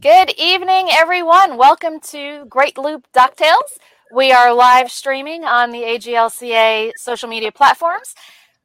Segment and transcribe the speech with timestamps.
[0.00, 1.56] Good evening, everyone.
[1.56, 3.78] Welcome to Great Loop DockTales.
[4.14, 8.14] We are live streaming on the AGLCA social media platforms.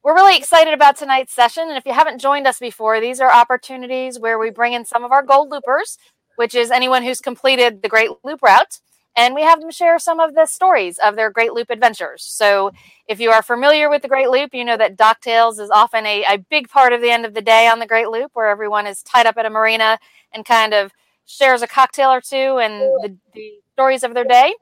[0.02, 1.64] We're really excited about tonight's session.
[1.68, 5.02] And if you haven't joined us before, these are opportunities where we bring in some
[5.02, 5.98] of our gold loopers,
[6.36, 8.80] which is anyone who's completed the Great Loop route.
[9.16, 12.24] And we have them share some of the stories of their Great Loop adventures.
[12.24, 12.72] So
[13.06, 16.24] if you are familiar with the Great Loop, you know that DockTales is often a,
[16.24, 18.86] a big part of the end of the day on the Great Loop, where everyone
[18.86, 19.98] is tied up at a marina
[20.32, 20.92] and kind of
[21.26, 24.54] shares a cocktail or two and the, the stories of their day.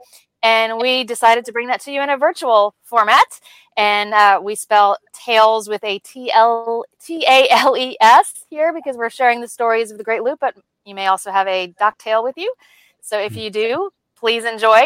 [0.43, 3.41] And we decided to bring that to you in a virtual format.
[3.77, 8.73] And uh, we spell tales with a T L T A L E S here
[8.75, 11.69] because we're sharing the stories of the Great Loop, but you may also have a
[11.79, 12.53] docktail with you.
[13.01, 13.91] So if you do,
[14.23, 14.83] please enjoy.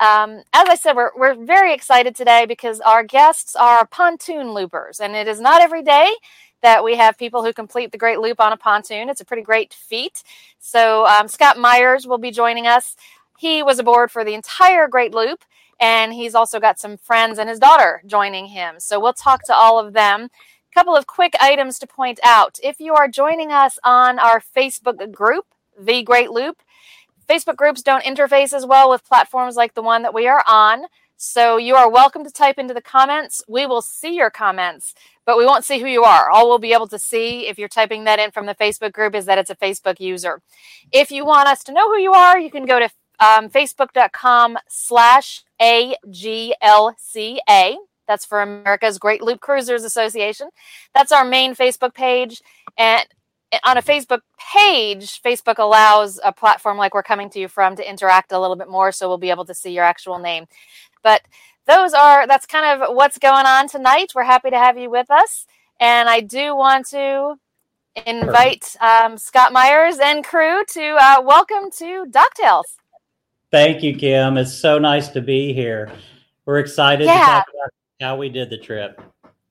[0.00, 4.98] Um, as I said, we're, we're very excited today because our guests are pontoon loopers,
[4.98, 6.12] and it is not every day
[6.62, 9.08] that we have people who complete the Great Loop on a pontoon.
[9.08, 10.24] It's a pretty great feat.
[10.58, 12.96] So, um, Scott Meyers will be joining us.
[13.38, 15.44] He was aboard for the entire Great Loop,
[15.78, 18.80] and he's also got some friends and his daughter joining him.
[18.80, 20.22] So, we'll talk to all of them.
[20.24, 22.58] A couple of quick items to point out.
[22.64, 25.46] If you are joining us on our Facebook group,
[25.78, 26.56] The Great Loop,
[27.32, 30.82] Facebook groups don't interface as well with platforms like the one that we are on.
[31.16, 33.42] So you are welcome to type into the comments.
[33.48, 34.92] We will see your comments,
[35.24, 36.30] but we won't see who you are.
[36.30, 39.14] All we'll be able to see if you're typing that in from the Facebook group
[39.14, 40.42] is that it's a Facebook user.
[40.92, 44.58] If you want us to know who you are, you can go to um, facebook.com
[44.68, 46.56] slash AGLCA.
[48.06, 50.50] That's for America's Great Loop Cruisers Association.
[50.94, 52.42] That's our main Facebook page.
[52.76, 53.06] And
[53.64, 54.20] on a Facebook
[54.54, 58.56] page, Facebook allows a platform like we're coming to you from to interact a little
[58.56, 58.92] bit more.
[58.92, 60.46] So we'll be able to see your actual name.
[61.02, 61.22] But
[61.66, 64.12] those are that's kind of what's going on tonight.
[64.14, 65.46] We're happy to have you with us,
[65.80, 67.36] and I do want to
[68.06, 72.64] invite um, Scott Meyers and crew to uh, welcome to DockTales.
[73.50, 74.38] Thank you, Kim.
[74.38, 75.92] It's so nice to be here.
[76.46, 77.18] We're excited yeah.
[77.18, 77.70] to talk about
[78.00, 79.00] how we did the trip.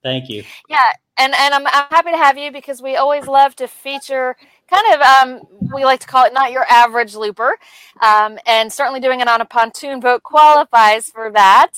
[0.03, 0.44] Thank you.
[0.69, 0.79] Yeah,
[1.17, 4.35] and and I'm, I'm happy to have you because we always love to feature
[4.69, 5.41] kind of um,
[5.73, 7.57] we like to call it not your average looper
[8.01, 11.72] um, and certainly doing it on a pontoon boat qualifies for that.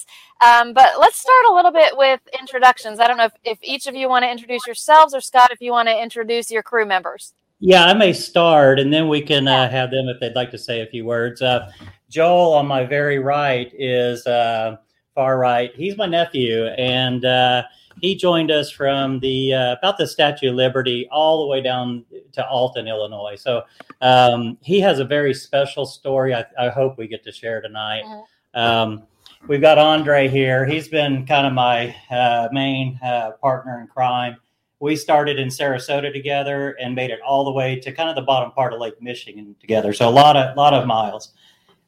[0.46, 3.00] Um, but let's start a little bit with introductions.
[3.00, 5.62] I don't know if, if each of you want to introduce yourselves or scott if
[5.62, 7.34] you want to introduce your crew members.
[7.60, 10.58] Yeah i may start and then we can uh, have them if they'd like to
[10.58, 11.42] say a few words.
[11.42, 11.72] Uh,
[12.10, 14.78] joel on my very right is uh,
[15.16, 15.72] far right.
[15.76, 17.64] He's my nephew and uh,
[18.02, 22.06] he joined us from the uh, about the Statue of Liberty all the way down
[22.34, 23.36] to Alton, Illinois.
[23.36, 23.64] So
[24.02, 26.34] um, he has a very special story.
[26.34, 28.04] I, I, hope we get to share tonight.
[28.04, 28.60] Mm-hmm.
[28.60, 29.04] Um,
[29.48, 30.66] we've got Andre here.
[30.66, 34.38] He's been kind of my uh, main uh, partner in crime.
[34.80, 38.22] We started in Sarasota together and made it all the way to kind of the
[38.22, 39.94] bottom part of Lake Michigan together.
[39.94, 41.34] So a lot of lot of miles.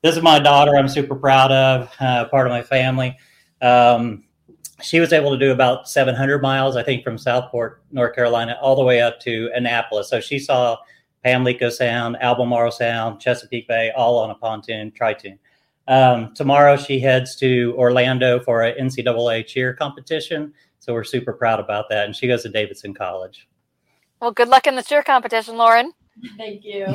[0.01, 0.75] This is my daughter.
[0.77, 3.17] I'm super proud of uh, part of my family.
[3.61, 4.24] Um,
[4.81, 8.75] she was able to do about 700 miles, I think, from Southport, North Carolina, all
[8.75, 10.09] the way up to Annapolis.
[10.09, 10.77] So she saw
[11.23, 15.37] Pamlico Sound, Albemarle Sound, Chesapeake Bay, all on a pontoon, tritoon.
[15.87, 20.53] Um, tomorrow she heads to Orlando for an NCAA cheer competition.
[20.79, 22.05] So we're super proud about that.
[22.05, 23.47] And she goes to Davidson College.
[24.19, 25.91] Well, good luck in the cheer competition, Lauren.
[26.37, 26.85] Thank you.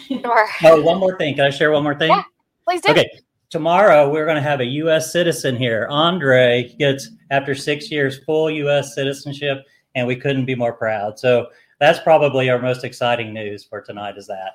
[0.06, 0.48] sure.
[0.64, 1.34] Oh, one more thing.
[1.34, 2.10] Can I share one more thing?
[2.10, 2.22] Yeah,
[2.64, 2.92] please do.
[2.92, 3.08] Okay
[3.50, 5.12] tomorrow we're going to have a U.S.
[5.12, 5.86] citizen here.
[5.90, 8.94] Andre gets after six years full U.S.
[8.94, 11.18] citizenship, and we couldn't be more proud.
[11.18, 14.16] So that's probably our most exciting news for tonight.
[14.16, 14.52] Is that?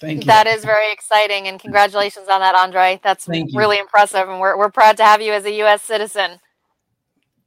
[0.00, 0.26] Thank you.
[0.26, 3.00] That is very exciting, and congratulations on that, Andre.
[3.04, 3.82] That's Thank really you.
[3.82, 5.82] impressive, and we're we're proud to have you as a U.S.
[5.82, 6.38] citizen.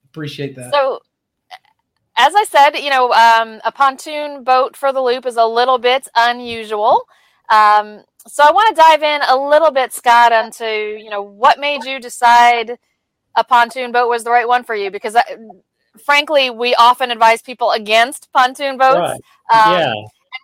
[0.06, 0.74] Appreciate that.
[0.74, 1.00] So.
[2.18, 5.78] As I said, you know, um, a pontoon boat for the loop is a little
[5.78, 7.02] bit unusual.
[7.50, 11.60] Um, so I want to dive in a little bit, Scott, onto you know what
[11.60, 12.78] made you decide
[13.36, 15.24] a pontoon boat was the right one for you because, I,
[16.04, 18.98] frankly, we often advise people against pontoon boats.
[18.98, 19.22] Right.
[19.68, 19.94] Um, yeah.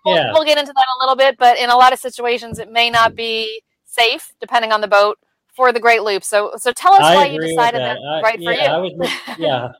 [0.05, 0.33] We'll, yeah.
[0.33, 2.89] we'll get into that a little bit, but in a lot of situations, it may
[2.89, 5.19] not be safe depending on the boat
[5.53, 6.23] for the Great Loop.
[6.23, 8.67] So, so tell us I why you decided that, that right yeah, for you.
[8.67, 9.71] I would look, yeah,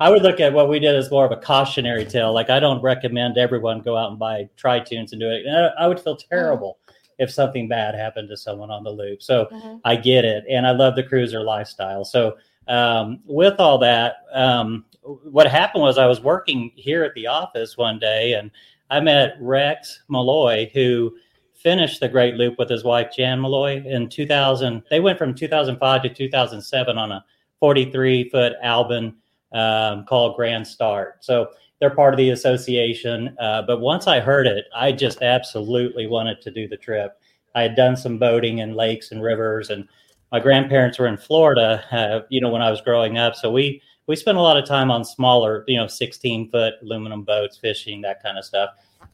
[0.00, 2.32] I would look at what we did as more of a cautionary tale.
[2.32, 5.46] Like I don't recommend everyone go out and buy tritoons and do it.
[5.46, 6.87] And I, I would feel mm-hmm.
[7.18, 9.22] If something bad happened to someone on the loop.
[9.22, 9.76] So mm-hmm.
[9.84, 12.04] I get it, and I love the cruiser lifestyle.
[12.04, 12.36] So
[12.68, 17.76] um, with all that, um, what happened was I was working here at the office
[17.76, 18.50] one day, and
[18.90, 21.16] I met Rex Malloy, who
[21.54, 24.82] finished the Great Loop with his wife Jan Malloy in 2000.
[24.90, 27.24] They went from 2005 to 2007 on a
[27.58, 29.16] 43 foot Albin
[29.52, 31.24] um, called Grand Start.
[31.24, 31.48] So
[31.80, 33.36] they're part of the association.
[33.40, 37.20] Uh, but once I heard it, I just absolutely wanted to do the trip.
[37.54, 39.88] I had done some boating in lakes and rivers, and
[40.30, 43.34] my grandparents were in Florida, uh, you know, when I was growing up.
[43.34, 47.22] So we we spent a lot of time on smaller, you know, 16 foot aluminum
[47.24, 48.70] boats, fishing, that kind of stuff.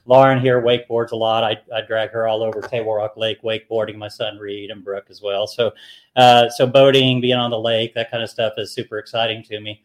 [0.06, 1.42] Lauren here wakeboards a lot.
[1.42, 3.96] I, I drag her all over Table Rock Lake wakeboarding.
[3.96, 5.46] My son Reed and Brooke as well.
[5.46, 5.72] So,
[6.16, 9.60] uh, so boating, being on the lake, that kind of stuff is super exciting to
[9.60, 9.82] me.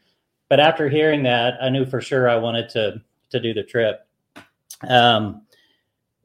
[0.50, 4.08] But after hearing that, I knew for sure I wanted to to do the trip.
[4.88, 5.44] Um,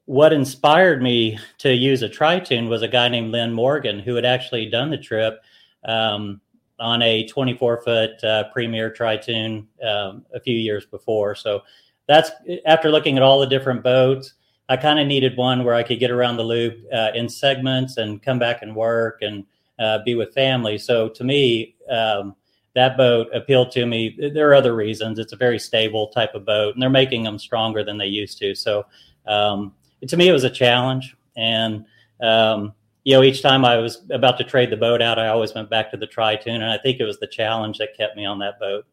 [0.05, 4.25] what inspired me to use a Tritoon was a guy named Lynn Morgan who had
[4.25, 5.43] actually done the trip
[5.83, 6.41] um,
[6.79, 11.35] on a 24 foot uh, Premier Tritoon um, a few years before.
[11.35, 11.61] So
[12.07, 12.31] that's
[12.65, 14.33] after looking at all the different boats.
[14.69, 17.97] I kind of needed one where I could get around the loop uh, in segments
[17.97, 19.45] and come back and work and
[19.77, 20.77] uh, be with family.
[20.77, 22.35] So to me, um,
[22.75, 24.17] that boat appealed to me.
[24.33, 25.17] There are other reasons.
[25.17, 28.37] It's a very stable type of boat, and they're making them stronger than they used
[28.39, 28.53] to.
[28.53, 28.85] So
[29.25, 29.73] um,
[30.05, 31.15] to me, it was a challenge.
[31.37, 31.85] And
[32.21, 32.73] um,
[33.03, 35.69] you know, each time I was about to trade the boat out, I always went
[35.69, 38.39] back to the Tritoon, and I think it was the challenge that kept me on
[38.39, 38.85] that boat,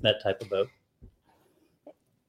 [0.00, 0.68] that type of boat.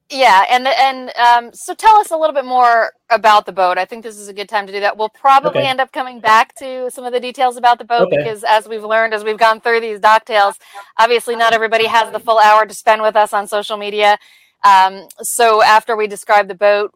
[0.08, 3.76] Yeah, and and um, so tell us a little bit more about the boat.
[3.76, 4.96] I think this is a good time to do that.
[4.96, 5.68] We'll probably okay.
[5.68, 8.18] end up coming back to some of the details about the boat okay.
[8.18, 10.54] because, as we've learned as we've gone through these docktails,
[10.96, 14.16] obviously not everybody has the full hour to spend with us on social media.
[14.62, 16.94] Um, so after we describe the boat,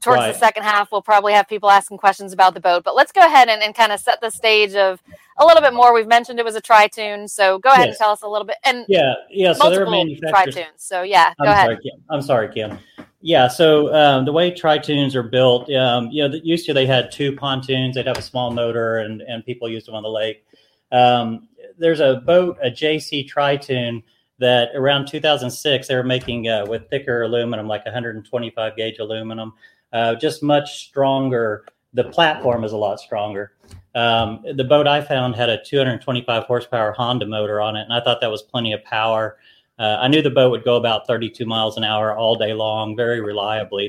[0.00, 0.32] towards right.
[0.32, 2.84] the second half, we'll probably have people asking questions about the boat.
[2.84, 5.02] But let's go ahead and, and kind of set the stage of
[5.38, 5.94] a little bit more.
[5.94, 7.94] We've mentioned it was a tritoon, so go ahead yes.
[7.94, 8.56] and tell us a little bit.
[8.64, 10.54] And yeah, yeah, so there are manufacturers.
[10.54, 11.66] Tritoons, so yeah, go I'm ahead.
[11.66, 12.78] Sorry, I'm sorry, Kim.
[13.20, 17.10] Yeah, so um, the way tritoons are built, um, you know, used to they had
[17.10, 17.96] two pontoons.
[17.96, 20.44] They'd have a small motor, and and people used them on the lake.
[20.92, 21.48] Um,
[21.78, 24.02] there's a boat, a JC Tritoon
[24.38, 29.52] that around 2006 they were making uh, with thicker aluminum, like 125 gauge aluminum
[29.92, 31.64] uh, just much stronger.
[31.94, 33.52] The platform is a lot stronger.
[33.94, 38.00] Um, the boat I found had a 225 horsepower Honda motor on it, and I
[38.00, 39.38] thought that was plenty of power.
[39.78, 42.96] Uh, I knew the boat would go about 32 miles an hour all day long,
[42.96, 43.88] very reliably.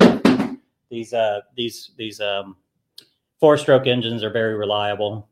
[0.90, 2.56] These uh, these these um,
[3.40, 5.28] four stroke engines are very reliable.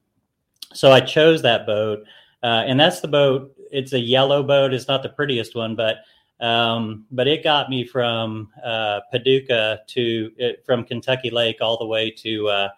[0.74, 2.00] So I chose that boat,
[2.44, 3.56] uh, and that's the boat.
[3.72, 4.74] It's a yellow boat.
[4.74, 5.98] It's not the prettiest one, but
[6.40, 11.86] um, but it got me from uh, Paducah to it, from Kentucky Lake all the
[11.86, 12.70] way to uh,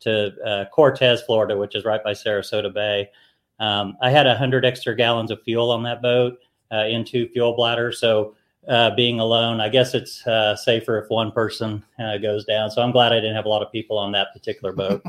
[0.00, 3.10] to uh, Cortez, Florida, which is right by Sarasota Bay.
[3.58, 6.38] Um, I had hundred extra gallons of fuel on that boat
[6.72, 8.34] uh, in two fuel bladders, so.
[8.66, 11.82] Uh, being alone, I guess it's uh, safer if one person
[12.20, 12.70] goes down.
[12.70, 15.02] So I'm glad I didn't have a lot of people on that particular boat.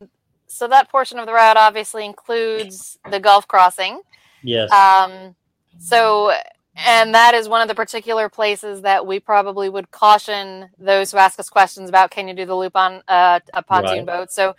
[0.48, 4.00] so that portion of the route obviously includes the Gulf crossing.
[4.46, 4.70] Yes.
[4.70, 5.34] Um,
[5.78, 6.32] so,
[6.76, 11.18] and that is one of the particular places that we probably would caution those who
[11.18, 14.06] ask us questions about can you do the loop on uh, a pontoon right.
[14.06, 14.32] boat?
[14.32, 14.54] So,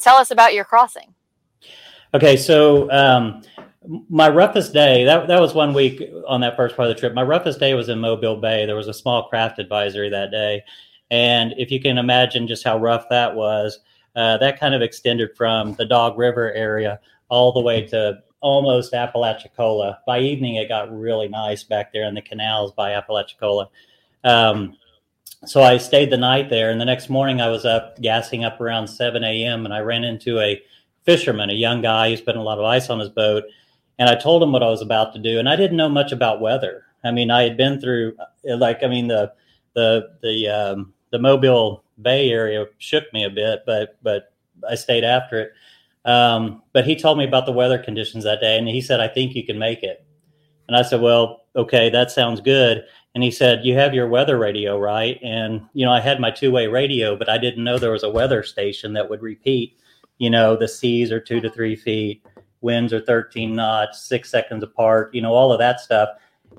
[0.00, 1.14] tell us about your crossing.
[2.14, 3.42] Okay, so um,
[4.08, 7.12] my roughest day that that was one week on that first part of the trip.
[7.12, 8.64] My roughest day was in Mobile Bay.
[8.64, 10.62] There was a small craft advisory that day,
[11.10, 13.80] and if you can imagine just how rough that was,
[14.16, 16.98] uh, that kind of extended from the Dog River area
[17.28, 19.98] all the way to almost Apalachicola.
[20.06, 23.68] By evening, it got really nice back there in the canals by Apalachicola.
[24.24, 24.76] Um,
[25.44, 28.60] so I stayed the night there, and the next morning I was up gassing up
[28.60, 29.64] around 7 a.m.
[29.64, 30.60] and I ran into a
[31.04, 33.44] fisherman, a young guy who's put a lot of ice on his boat,
[33.98, 36.12] and I told him what I was about to do, and I didn't know much
[36.12, 36.84] about weather.
[37.04, 39.32] I mean, I had been through like I mean the
[39.74, 44.32] the the um, the Mobile Bay area shook me a bit, but but
[44.68, 45.52] I stayed after it.
[46.04, 49.08] Um, but he told me about the weather conditions that day, and he said, "I
[49.08, 50.04] think you can make it."
[50.68, 54.38] And I said, "Well, okay, that sounds good." And he said, "You have your weather
[54.38, 57.92] radio, right?" And you know, I had my two-way radio, but I didn't know there
[57.92, 59.76] was a weather station that would repeat.
[60.18, 62.22] You know, the seas are two to three feet,
[62.60, 65.14] winds are 13 knots, six seconds apart.
[65.14, 66.10] You know, all of that stuff.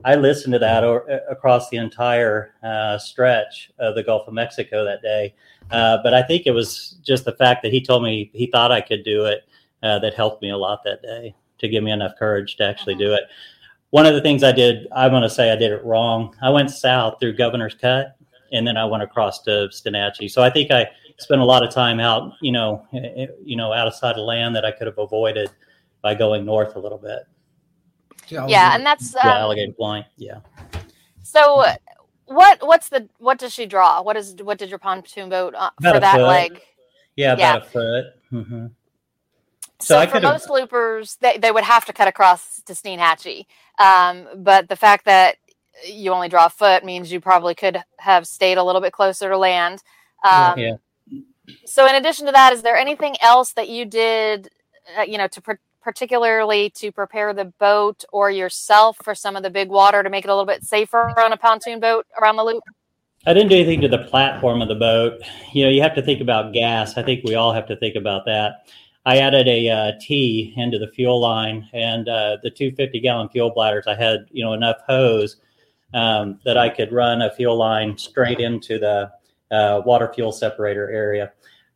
[0.06, 4.34] I listened to that or, uh, across the entire uh, stretch of the Gulf of
[4.34, 5.36] Mexico that day.
[5.72, 8.72] Uh, but I think it was just the fact that he told me he thought
[8.72, 9.48] I could do it
[9.84, 12.96] uh, that helped me a lot that day to give me enough courage to actually
[12.96, 13.24] do it.
[13.92, 16.36] One of the things I did, I'm going to say I did it wrong.
[16.42, 18.16] I went south through Governor's Cut,
[18.52, 20.30] and then I went across to Steinhatchee.
[20.30, 23.56] So I think I spent a lot of time out, you know, eh, eh, you
[23.56, 25.50] know, outside of land that I could have avoided
[26.02, 27.24] by going north a little bit.
[28.30, 30.06] Yeah, and that's um, yeah, Alligator Point.
[30.18, 30.40] Yeah.
[31.24, 31.66] So
[32.30, 34.02] what what's the what does she draw?
[34.02, 36.28] What is what did your pontoon boat uh, for that foot.
[36.28, 36.62] leg?
[37.16, 37.56] Yeah, about yeah.
[37.58, 38.06] a foot.
[38.32, 38.66] Mm-hmm.
[39.82, 43.46] So, so for most loopers, they, they would have to cut across to Steinhatchee.
[43.80, 45.38] Um, but the fact that
[45.86, 49.30] you only draw a foot means you probably could have stayed a little bit closer
[49.30, 49.82] to land.
[50.30, 50.76] Um, yeah.
[51.66, 54.50] So, in addition to that, is there anything else that you did,
[54.98, 55.54] uh, you know, to pr-
[55.90, 60.24] particularly to prepare the boat or yourself for some of the big water to make
[60.24, 62.62] it a little bit safer on a pontoon boat around the loop?
[63.26, 65.20] I didn't do anything to the platform of the boat.
[65.52, 66.96] You know, you have to think about gas.
[66.96, 68.68] I think we all have to think about that.
[69.04, 73.50] I added a uh, T into the fuel line, and uh, the 250 gallon fuel
[73.50, 73.88] bladders.
[73.88, 75.38] I had you know enough hose
[75.96, 79.12] um, that I could run a fuel line straight into the
[79.50, 81.32] uh, water fuel separator area.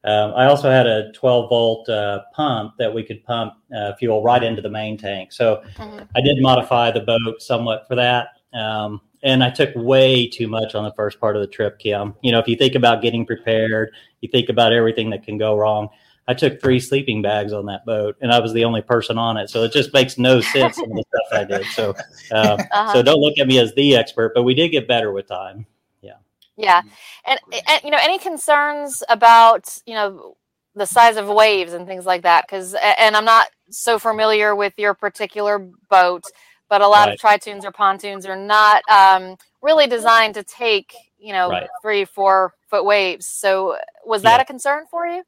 [0.06, 4.22] Um, I also had a 12 volt uh, pump that we could pump uh, fuel
[4.22, 5.32] right into the main tank.
[5.32, 6.04] So mm-hmm.
[6.16, 8.30] I did modify the boat somewhat for that.
[8.54, 12.14] Um, and I took way too much on the first part of the trip, Kim.
[12.22, 15.58] You know, if you think about getting prepared, you think about everything that can go
[15.58, 15.88] wrong.
[16.28, 19.38] I took three sleeping bags on that boat, and I was the only person on
[19.38, 19.50] it.
[19.50, 21.66] So it just makes no sense some of the stuff I did.
[21.68, 21.90] So,
[22.32, 22.94] um, uh-huh.
[22.94, 25.66] so don't look at me as the expert, but we did get better with time.
[26.58, 26.82] Yeah.
[26.86, 26.92] Yeah,
[27.26, 30.36] and, and you know, any concerns about you know
[30.76, 32.46] the size of waves and things like that?
[32.46, 36.24] Because, and I'm not so familiar with your particular boat,
[36.70, 37.16] but a lot right.
[37.16, 41.68] of tritoons or pontoons are not um, really designed to take you know right.
[41.82, 43.26] three, four foot waves.
[43.26, 44.42] So, was that yeah.
[44.42, 45.24] a concern for you?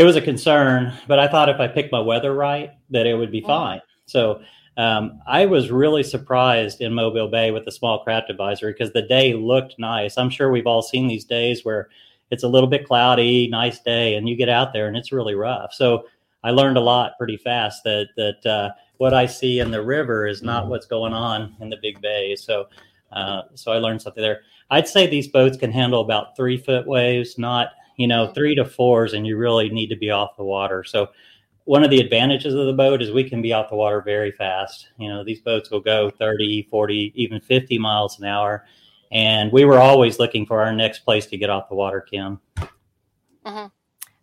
[0.00, 3.14] it was a concern, but I thought if I picked my weather right, that it
[3.14, 3.46] would be mm.
[3.46, 3.82] fine.
[4.06, 4.40] So
[4.80, 9.02] um, I was really surprised in Mobile Bay with the small craft advisory because the
[9.02, 10.16] day looked nice.
[10.16, 11.90] I'm sure we've all seen these days where
[12.30, 15.34] it's a little bit cloudy, nice day, and you get out there and it's really
[15.34, 15.74] rough.
[15.74, 16.06] So
[16.42, 20.26] I learned a lot pretty fast that that uh, what I see in the river
[20.26, 22.34] is not what's going on in the big bay.
[22.34, 22.68] So
[23.12, 24.40] uh, so I learned something there.
[24.70, 28.64] I'd say these boats can handle about three foot waves, not you know, three to
[28.64, 30.82] fours, and you really need to be off the water.
[30.84, 31.10] So,
[31.70, 34.32] one of the advantages of the boat is we can be off the water very
[34.32, 34.88] fast.
[34.98, 38.66] You know, these boats will go 30, 40, even 50 miles an hour.
[39.12, 42.40] And we were always looking for our next place to get off the water, Kim.
[43.46, 43.66] Mm-hmm.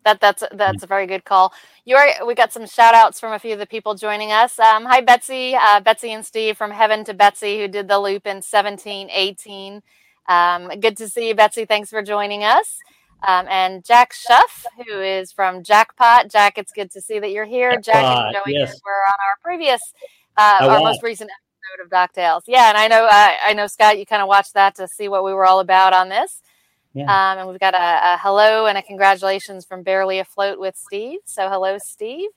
[0.04, 1.54] That, that's that's a very good call.
[1.90, 4.58] Are, we got some shout outs from a few of the people joining us.
[4.58, 8.26] Um, hi, Betsy, uh, Betsy and Steve from Heaven to Betsy, who did the loop
[8.26, 9.82] in 1718.
[10.28, 11.64] Um, good to see you, Betsy.
[11.64, 12.78] Thanks for joining us.
[13.26, 16.30] Um, and Jack Schuff, who is from Jackpot.
[16.30, 17.78] Jack, it's good to see that you're here.
[17.80, 18.80] Jack and Joey yes.
[18.84, 19.80] were on our previous,
[20.36, 22.42] uh, our most recent episode of DockTales.
[22.46, 25.08] Yeah, and I know, uh, I know, Scott, you kind of watched that to see
[25.08, 26.42] what we were all about on this.
[26.94, 27.04] Yeah.
[27.04, 31.20] Um, and we've got a, a, hello and a congratulations from Barely Afloat with Steve.
[31.24, 32.30] So hello, Steve.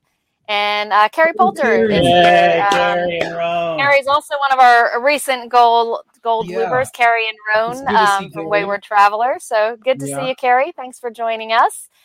[0.47, 2.67] And uh, Carrie Poulter is here.
[2.71, 6.57] Um, Carrie's also one of our recent gold gold yeah.
[6.57, 9.37] loopers, Carrie and Roan um, from Wayward Traveler.
[9.39, 10.19] So good to yeah.
[10.19, 10.73] see you, Carrie.
[10.75, 11.87] Thanks for joining us.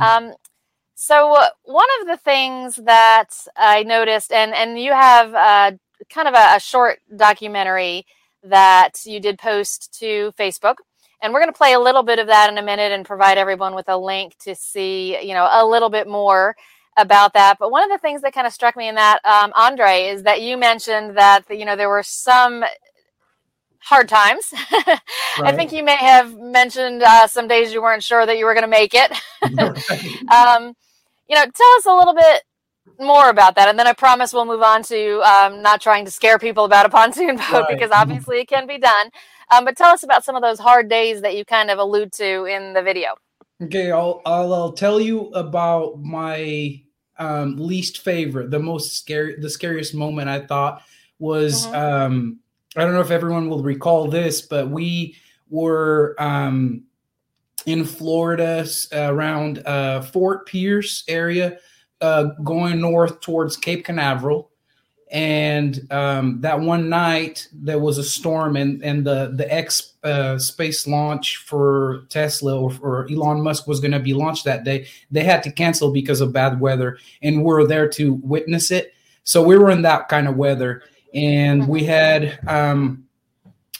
[0.00, 0.32] Um,
[0.94, 5.76] so uh, one of the things that I noticed, and and you have uh,
[6.08, 8.06] kind of a, a short documentary
[8.42, 10.76] that you did post to Facebook.
[11.20, 13.38] And we're going to play a little bit of that in a minute and provide
[13.38, 16.56] everyone with a link to see, you know, a little bit more
[16.96, 17.58] about that.
[17.58, 20.22] But one of the things that kind of struck me in that, um, Andre, is
[20.24, 22.64] that you mentioned that you know there were some
[23.78, 24.52] hard times.
[24.86, 25.00] right.
[25.38, 28.54] I think you may have mentioned uh, some days you weren't sure that you were
[28.54, 29.10] going to make it.
[30.30, 30.74] um,
[31.28, 32.42] you know, tell us a little bit
[32.98, 36.10] more about that, and then I promise we'll move on to um, not trying to
[36.10, 37.68] scare people about a pontoon boat right.
[37.68, 39.10] because obviously it can be done.
[39.50, 42.12] Um, but tell us about some of those hard days that you kind of allude
[42.14, 43.14] to in the video.
[43.62, 46.82] Okay, I'll I'll, I'll tell you about my
[47.18, 50.82] um, least favorite, the most scary, the scariest moment I thought
[51.18, 51.66] was.
[51.66, 51.74] Mm-hmm.
[51.74, 52.38] Um,
[52.74, 55.16] I don't know if everyone will recall this, but we
[55.50, 56.84] were um,
[57.66, 61.58] in Florida around uh, Fort Pierce area,
[62.00, 64.50] uh, going north towards Cape Canaveral.
[65.12, 70.38] And um, that one night there was a storm, and and the the X uh,
[70.38, 74.86] space launch for Tesla or, or Elon Musk was going to be launched that day.
[75.10, 78.94] They had to cancel because of bad weather, and we are there to witness it.
[79.24, 83.04] So we were in that kind of weather, and we had um,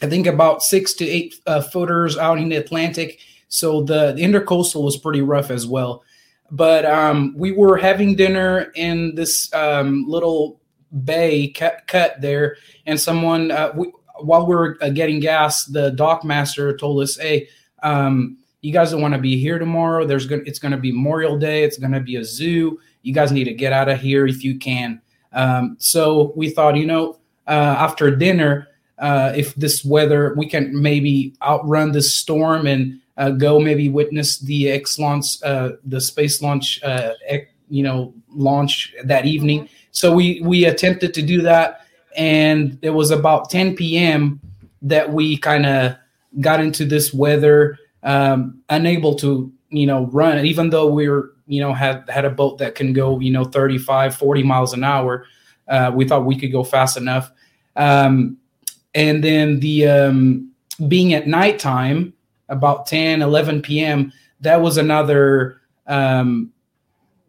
[0.03, 3.21] I think about six to eight uh, footers out in the Atlantic.
[3.49, 6.03] So the, the intercoastal was pretty rough as well.
[6.51, 10.61] But um, we were having dinner in this um, little
[11.05, 12.57] bay cut, cut there,
[12.87, 17.17] and someone uh, we, while we were uh, getting gas, the dock master told us,
[17.17, 17.49] "Hey,
[17.83, 20.07] um, you guys don't want to be here tomorrow.
[20.07, 21.65] There's gonna it's going to be Memorial Day.
[21.65, 22.79] It's going to be a zoo.
[23.03, 25.01] You guys need to get out of here if you can."
[25.33, 28.69] Um, so we thought, you know, uh, after dinner,
[28.99, 34.39] uh, if this weather we can maybe outrun this storm and uh, go maybe witness
[34.39, 37.13] the X launch, uh, the space launch, uh,
[37.69, 39.69] you know, launch that evening.
[39.93, 44.41] So we we attempted to do that, and it was about 10 p.m.
[44.83, 45.97] that we kind of
[46.41, 51.61] got into this weather, um, unable to you know run, even though we were you
[51.61, 55.27] know had had a boat that can go you know 35, 40 miles an hour.
[55.69, 57.31] Uh, we thought we could go fast enough,
[57.77, 58.37] um,
[58.95, 60.51] and then the um,
[60.89, 62.13] being at nighttime
[62.49, 66.53] about 10 11 p.m that was another um,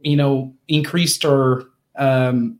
[0.01, 1.63] you know increased our
[1.96, 2.60] um,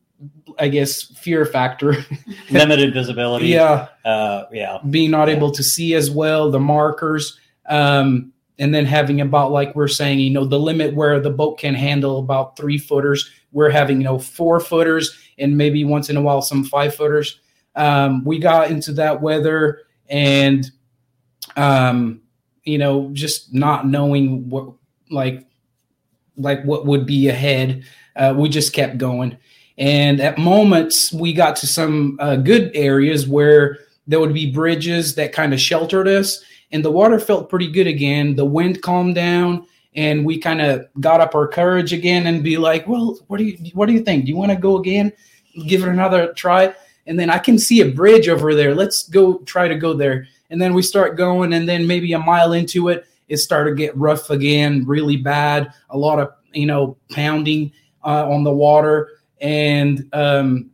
[0.60, 1.96] I guess fear factor.
[2.52, 3.48] Limited visibility.
[3.48, 3.88] yeah.
[4.06, 4.78] Uh, yeah.
[4.90, 5.36] Being not Yeah.
[5.36, 7.40] able to see as well, the markers.
[7.68, 11.58] Um, and then having about like we're saying, you know, the limit where the boat
[11.58, 13.30] can handle about three footers.
[13.52, 17.40] We're having, you know, four footers and maybe once in a while some five footers.
[17.76, 20.70] Um, we got into that weather and
[21.56, 22.22] um,
[22.64, 24.74] you know, just not knowing what
[25.10, 25.46] like
[26.38, 27.84] like what would be ahead.
[28.16, 29.38] Uh, we just kept going.
[29.78, 35.16] And at moments, we got to some uh, good areas where there would be bridges
[35.16, 38.36] that kind of sheltered us, and the water felt pretty good again.
[38.36, 42.58] The wind calmed down, and we kind of got up our courage again and be
[42.58, 44.26] like, "Well, what do you what do you think?
[44.26, 45.12] Do you want to go again?
[45.68, 46.76] Give it another try?"
[47.08, 48.76] And then I can see a bridge over there.
[48.76, 50.28] Let's go try to go there.
[50.50, 53.76] And then we start going, and then maybe a mile into it, it started to
[53.76, 55.74] get rough again, really bad.
[55.90, 57.72] A lot of you know pounding
[58.04, 59.10] uh, on the water,
[59.42, 60.70] and um,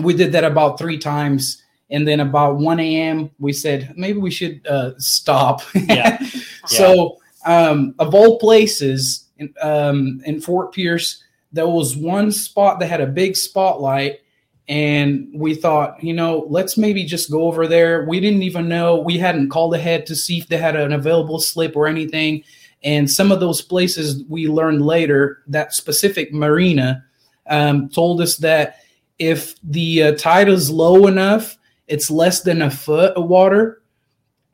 [0.00, 1.58] we did that about three times.
[1.90, 5.60] And then about 1 a.m., we said maybe we should uh, stop.
[5.74, 6.26] Yeah.
[6.64, 12.88] so, um, of all places in, um, in Fort Pierce, there was one spot that
[12.88, 14.20] had a big spotlight
[14.68, 18.04] and we thought, you know, let's maybe just go over there.
[18.04, 21.40] We didn't even know we hadn't called ahead to see if they had an available
[21.40, 22.44] slip or anything.
[22.84, 27.04] And some of those places we learned later that specific marina
[27.46, 28.76] um, told us that
[29.18, 33.82] if the uh, tide is low enough, it's less than a foot of water.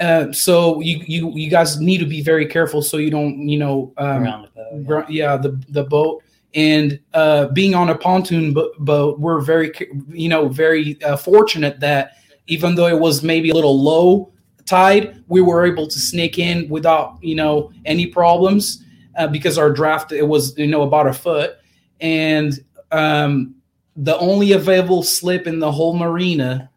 [0.00, 3.58] Uh, so you, you you guys need to be very careful so you don't you
[3.58, 5.10] know um, the boat.
[5.10, 5.32] yeah.
[5.32, 6.22] Yeah the the boat
[6.54, 9.70] and uh being on a pontoon bo- boat we're very
[10.08, 12.12] you know very uh, fortunate that
[12.46, 14.32] even though it was maybe a little low
[14.64, 18.82] tide we were able to sneak in without you know any problems
[19.18, 21.56] uh, because our draft it was you know about a foot
[22.00, 23.54] and um
[23.96, 26.70] the only available slip in the whole marina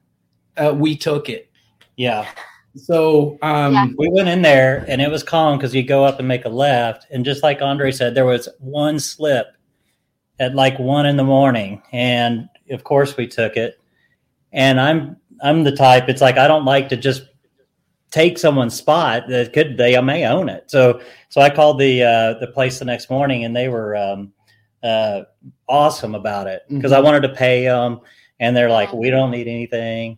[0.58, 1.50] uh, we took it
[1.96, 2.28] Yeah.
[2.76, 3.88] so um Yeah.
[3.98, 6.50] We went in there and it was calm because you go up and make a
[6.50, 7.06] left.
[7.12, 9.48] And just like Andre said, there was one slip
[10.42, 11.82] at like one in the morning.
[11.94, 13.80] And of course we took it.
[14.52, 17.24] And I'm I'm the type, it's like I don't like to just
[18.10, 20.70] take someone's spot that could they may own it.
[20.70, 21.00] So
[21.30, 24.34] so I called the uh the place the next morning and they were um
[24.84, 25.22] uh
[25.70, 28.02] awesome about it because I wanted to pay them
[28.40, 30.18] and they're like, we don't need anything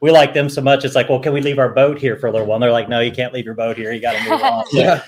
[0.00, 0.84] we like them so much.
[0.84, 2.56] It's like, well, can we leave our boat here for a little while?
[2.56, 3.92] And they're like, no, you can't leave your boat here.
[3.92, 4.64] You got to move on.
[4.72, 5.02] Yeah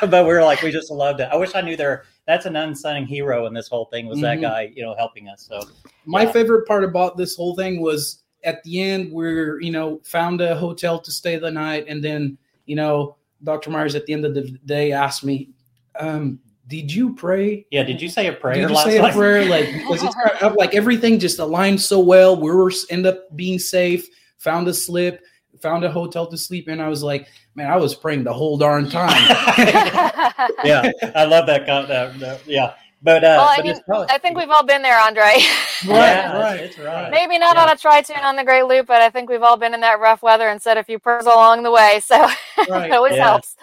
[0.02, 1.28] but we were like, we just loved it.
[1.32, 2.04] I wish I knew there.
[2.30, 4.42] That's an unsung hero in this whole thing was that Mhm.
[4.42, 5.42] guy, you know, helping us.
[5.42, 5.64] So
[6.04, 6.30] my Yeah.
[6.30, 10.54] favorite part about this whole thing was at the end we're you know found a
[10.54, 14.32] hotel to stay the night and then you know dr meyers at the end of
[14.32, 15.50] the day asked me
[15.98, 19.12] um did you pray yeah, did you say a prayer did you last say a
[19.12, 20.16] prayer like because it's
[20.56, 25.22] like everything just aligned so well we were end up being safe found a slip
[25.62, 28.56] found a hotel to sleep in i was like man i was praying the whole
[28.58, 29.10] darn time
[30.64, 31.66] yeah, I love that.
[31.66, 34.64] co- that, that- yeah, but uh, Well, I but mean, probably- I think we've all
[34.64, 35.32] been there, Andre.
[35.84, 37.10] yeah, right, It's, it's right.
[37.10, 37.62] Maybe not Yeah.
[37.64, 40.00] on a tri-toon on the Great Loop, but I think we've all been in that
[40.00, 42.00] rough weather and said a few prayers along the way.
[42.04, 42.16] So
[42.68, 42.90] Right.
[42.90, 43.24] it always Yeah.
[43.30, 43.56] helps.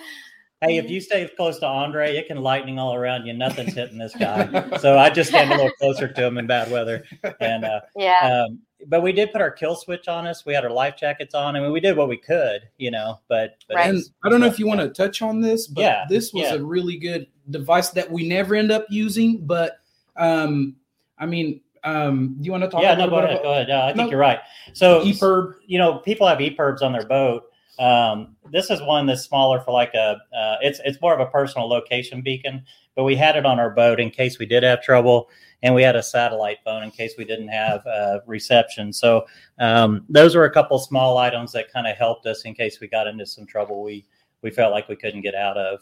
[0.61, 3.33] Hey, if you stay close to Andre, it can lightning all around you.
[3.33, 4.75] Nothing's hitting this guy.
[4.79, 7.03] so I just stand a little closer to him in bad weather.
[7.39, 8.45] And uh, Yeah.
[8.47, 10.45] um, but we did put our kill switch on us.
[10.47, 11.55] We had our life jackets on.
[11.55, 13.19] I mean, we did what we could, you know.
[13.27, 13.85] But, but Right.
[13.87, 16.33] And was- I don't know if you want to touch on this, but Yeah, this
[16.33, 16.53] was yeah.
[16.55, 19.45] a really good device that we never end up using.
[19.45, 19.79] But
[20.15, 20.75] um,
[21.19, 22.81] I mean, um, do you want to talk?
[22.81, 23.43] About Yeah, a no, go bit ahead.
[23.43, 23.67] Go ahead.
[23.69, 24.09] Yeah, I think No.
[24.09, 24.39] you're right.
[24.73, 25.53] So EPIRB?
[25.67, 27.43] you know, people have EPIRBs on their boat.
[27.79, 30.17] Um, this is one that's smaller for like a.
[30.35, 32.63] Uh, it's it's more of a personal location beacon,
[32.95, 35.29] but we had it on our boat in case we did have trouble,
[35.61, 38.91] and we had a satellite phone in case we didn't have uh, reception.
[38.91, 39.25] So
[39.59, 42.87] um, those were a couple small items that kind of helped us in case we
[42.87, 44.05] got into some trouble we
[44.41, 45.79] we felt like we couldn't get out of.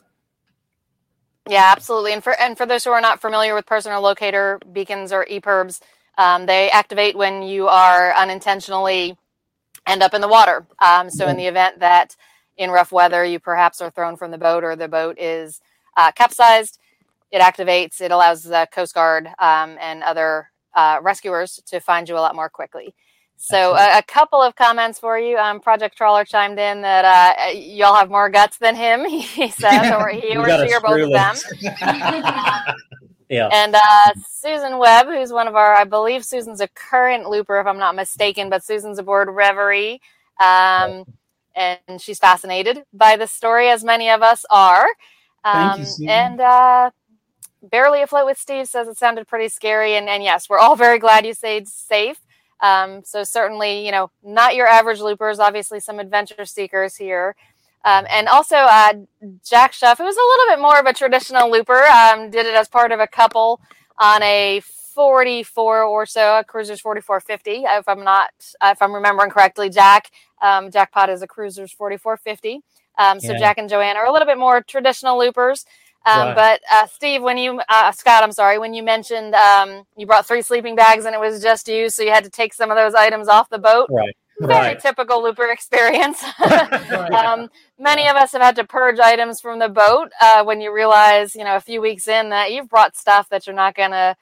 [1.47, 2.13] Yeah, absolutely.
[2.13, 5.79] And for and for those who are not familiar with personal locator beacons or EPIRBs,
[6.17, 9.17] um, they activate when you are unintentionally
[9.87, 10.65] end up in the water.
[10.79, 12.15] Um, so in the event that
[12.57, 15.61] in rough weather you perhaps are thrown from the boat or the boat is
[15.97, 16.79] uh, capsized,
[17.31, 18.01] it activates.
[18.01, 22.35] It allows the Coast Guard um, and other uh, rescuers to find you a lot
[22.35, 22.93] more quickly.
[23.37, 25.37] So a, a, couple of comments for you.
[25.37, 29.05] Um, Project Trawler chimed in that uh, y'all have more guts than him.
[29.09, 31.35] He says, or he or she or both of them.
[33.29, 33.49] yeah.
[33.51, 37.67] And uh, Susan Webb, who's one of our, I believe Susan's a current looper, if
[37.67, 40.01] I'm not mistaken, but Susan's aboard Reverie.
[40.43, 41.05] Um,
[41.55, 44.87] and she's fascinated by the story, as many of us are.
[45.43, 46.91] Um, Thank you, and uh,
[47.63, 49.95] Barely Afloat with Steve says it sounded pretty scary.
[49.95, 52.19] And, and yes, we're all very glad you stayed safe.
[52.61, 57.35] Um, so certainly, you know, not your average loopers, obviously some adventure seekers here.
[57.85, 58.93] Um, and also, uh,
[59.47, 62.55] Jack Shuff, who was a little bit more of a traditional looper, um, did it
[62.55, 63.61] as part of a couple
[63.99, 64.61] on a
[64.95, 67.65] 44 or so, a Cruisers 4450.
[67.65, 68.31] If I'm not,
[68.63, 70.09] if I'm remembering correctly, Jack,
[70.41, 72.61] um, Jackpot is a Cruisers 4450.
[72.97, 73.39] Um, so yeah.
[73.39, 75.65] Jack and Joanne are a little bit more traditional loopers.
[76.05, 76.35] Um, right.
[76.35, 80.25] But uh, Steve, when you uh, Scott, I'm sorry, when you mentioned um, you brought
[80.25, 82.77] three sleeping bags and it was just you, so you had to take some of
[82.77, 83.87] those items off the boat.
[83.91, 84.15] Right.
[84.39, 84.79] Very right.
[84.79, 86.23] typical looper experience.
[86.39, 90.73] um, many of us have had to purge items from the boat uh, when you
[90.73, 93.91] realize, you know, a few weeks in that you've brought stuff that you're not going
[93.91, 94.15] to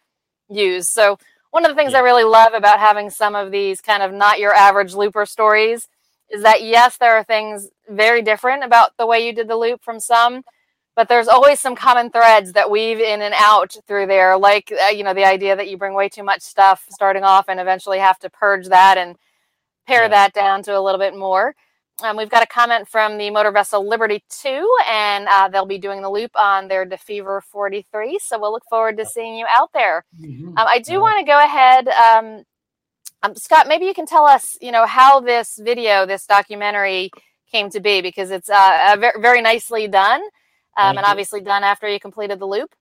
[0.49, 0.87] use.
[0.87, 1.17] So
[1.49, 1.99] one of the things yeah.
[1.99, 5.87] I really love about having some of these kind of not your average looper stories
[6.29, 9.83] is that yes, there are things very different about the way you did the loop
[9.83, 10.43] from some,
[10.95, 14.89] but there's always some common threads that weave in and out through there like uh,
[14.89, 17.99] you know the idea that you bring way too much stuff starting off and eventually
[17.99, 19.15] have to purge that and
[19.87, 20.07] pare yeah.
[20.09, 21.55] that down to a little bit more
[22.03, 25.77] um, we've got a comment from the motor vessel liberty 2 and uh, they'll be
[25.77, 29.71] doing the loop on their defever 43 so we'll look forward to seeing you out
[29.73, 30.49] there mm-hmm.
[30.49, 32.43] um, i do want to go ahead um,
[33.21, 37.11] um, scott maybe you can tell us you know how this video this documentary
[37.51, 40.21] came to be because it's uh, very, very nicely done
[40.75, 42.73] um, and obviously done after you completed the loop?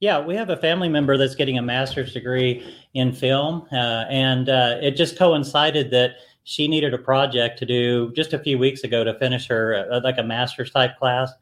[0.00, 4.48] Yeah, we have a family member that's getting a master's degree in film, uh, and
[4.50, 8.84] uh, it just coincided that she needed a project to do just a few weeks
[8.84, 11.32] ago to finish her uh, like a master's type class.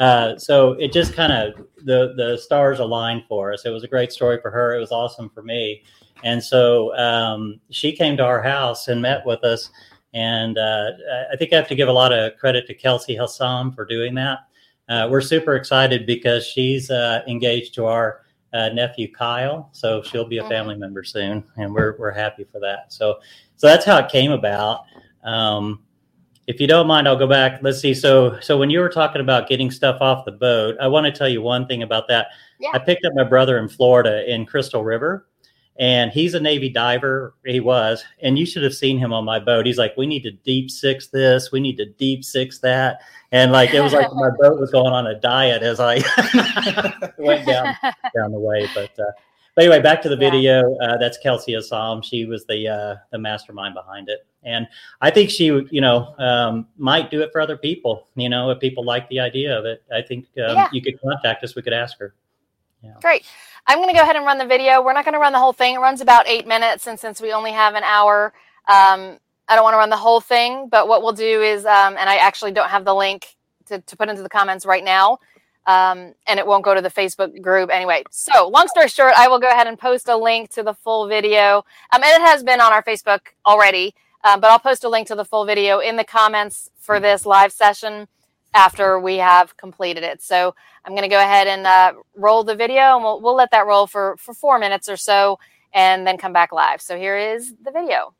[0.00, 3.64] Uh, so it just kind of the the stars aligned for us.
[3.64, 4.74] It was a great story for her.
[4.74, 5.84] It was awesome for me,
[6.24, 9.70] and so um, she came to our house and met with us.
[10.12, 10.90] And uh,
[11.32, 14.16] I think I have to give a lot of credit to Kelsey Hassam for doing
[14.16, 14.40] that
[14.90, 18.22] uh, we're super excited because she's uh, engaged to our
[18.52, 20.50] uh, nephew Kyle, so she'll be a mm-hmm.
[20.50, 22.92] family member soon, and we're we're happy for that.
[22.92, 23.20] So
[23.56, 24.84] so that's how it came about.
[25.22, 25.84] Um,
[26.48, 27.62] if you don't mind, I'll go back.
[27.62, 27.94] Let's see.
[27.94, 31.12] So so when you were talking about getting stuff off the boat, I want to
[31.12, 32.26] tell you one thing about that.
[32.58, 32.70] Yeah.
[32.74, 35.28] I picked up my brother in Florida in Crystal River,
[35.80, 37.34] and he's a Navy diver.
[37.46, 39.64] He was, and you should have seen him on my boat.
[39.64, 41.50] He's like, "We need to deep six this.
[41.50, 43.00] We need to deep six that."
[43.32, 45.94] And like it was like my boat was going on a diet as I
[47.18, 47.74] went down
[48.14, 48.68] down the way.
[48.74, 49.10] But uh,
[49.54, 50.76] but anyway, back to the video.
[50.76, 52.02] Uh, that's Kelsey Assam.
[52.02, 54.68] She was the uh, the mastermind behind it, and
[55.00, 58.06] I think she, you know, um, might do it for other people.
[58.16, 60.68] You know, if people like the idea of it, I think um, yeah.
[60.72, 61.56] you could contact us.
[61.56, 62.14] We could ask her.
[62.82, 62.94] Yeah.
[63.00, 63.24] Great.
[63.66, 64.82] I'm going to go ahead and run the video.
[64.82, 65.76] We're not going to run the whole thing.
[65.76, 68.32] It runs about eight minutes, and since we only have an hour,
[68.68, 69.18] um,
[69.48, 70.68] I don't want to run the whole thing.
[70.68, 73.96] But what we'll do is, um, and I actually don't have the link to, to
[73.96, 75.18] put into the comments right now,
[75.66, 78.02] um, and it won't go to the Facebook group anyway.
[78.10, 81.06] So, long story short, I will go ahead and post a link to the full
[81.06, 83.94] video, um, and it has been on our Facebook already.
[84.22, 87.24] Um, but I'll post a link to the full video in the comments for this
[87.24, 88.06] live session
[88.54, 90.22] after we have completed it.
[90.22, 93.50] So I'm going to go ahead and uh, roll the video and we'll, we'll let
[93.52, 95.38] that roll for, for four minutes or so
[95.72, 96.80] and then come back live.
[96.80, 98.14] So here is the video.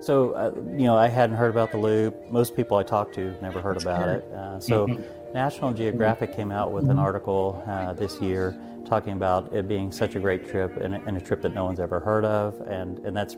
[0.00, 2.30] So, uh, you know, I hadn't heard about the loop.
[2.30, 4.24] Most people I talked to never heard about it.
[4.32, 5.02] Uh, so, mm-hmm.
[5.34, 8.56] National Geographic came out with an article uh, this year
[8.86, 11.80] talking about it being such a great trip and, and, a trip that no one's
[11.80, 12.60] ever heard of.
[12.68, 13.36] And, and that's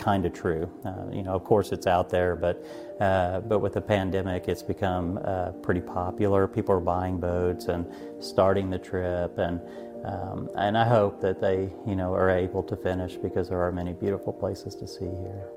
[0.00, 0.68] kind of true.
[0.84, 2.64] Uh, you know, of course, it's out there, but
[3.00, 6.48] uh, but with the pandemic, it's become uh, pretty popular.
[6.48, 7.86] People are buying boats and
[8.18, 9.60] starting the trip, and
[10.04, 13.70] um, and I hope that they you know are able to finish because there are
[13.70, 15.48] many beautiful places to see here.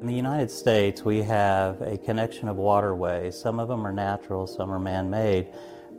[0.00, 3.38] In the United States, we have a connection of waterways.
[3.38, 5.48] Some of them are natural, some are man made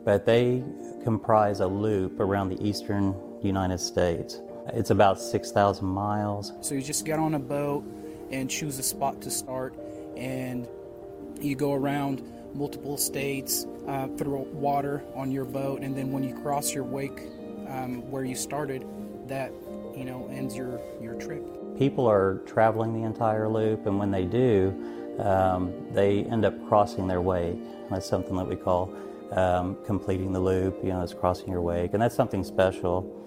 [0.04, 0.62] but they
[1.04, 4.40] comprise a loop around the eastern United States.
[4.68, 6.52] It's about 6,000 miles.
[6.60, 7.84] So you just get on a boat
[8.30, 9.74] and choose a spot to start,
[10.16, 10.68] and
[11.40, 12.22] you go around
[12.54, 17.20] multiple states uh, through water on your boat, and then when you cross your wake
[17.68, 18.86] um, where you started,
[19.28, 19.52] that
[19.96, 21.42] you know ends your your trip.
[21.78, 24.74] People are traveling the entire loop, and when they do,
[25.18, 27.58] um, they end up crossing their wake.
[27.90, 28.94] That's something that we call
[29.36, 30.78] um, completing the loop.
[30.82, 33.18] You know, it's crossing your wake, and that's something special.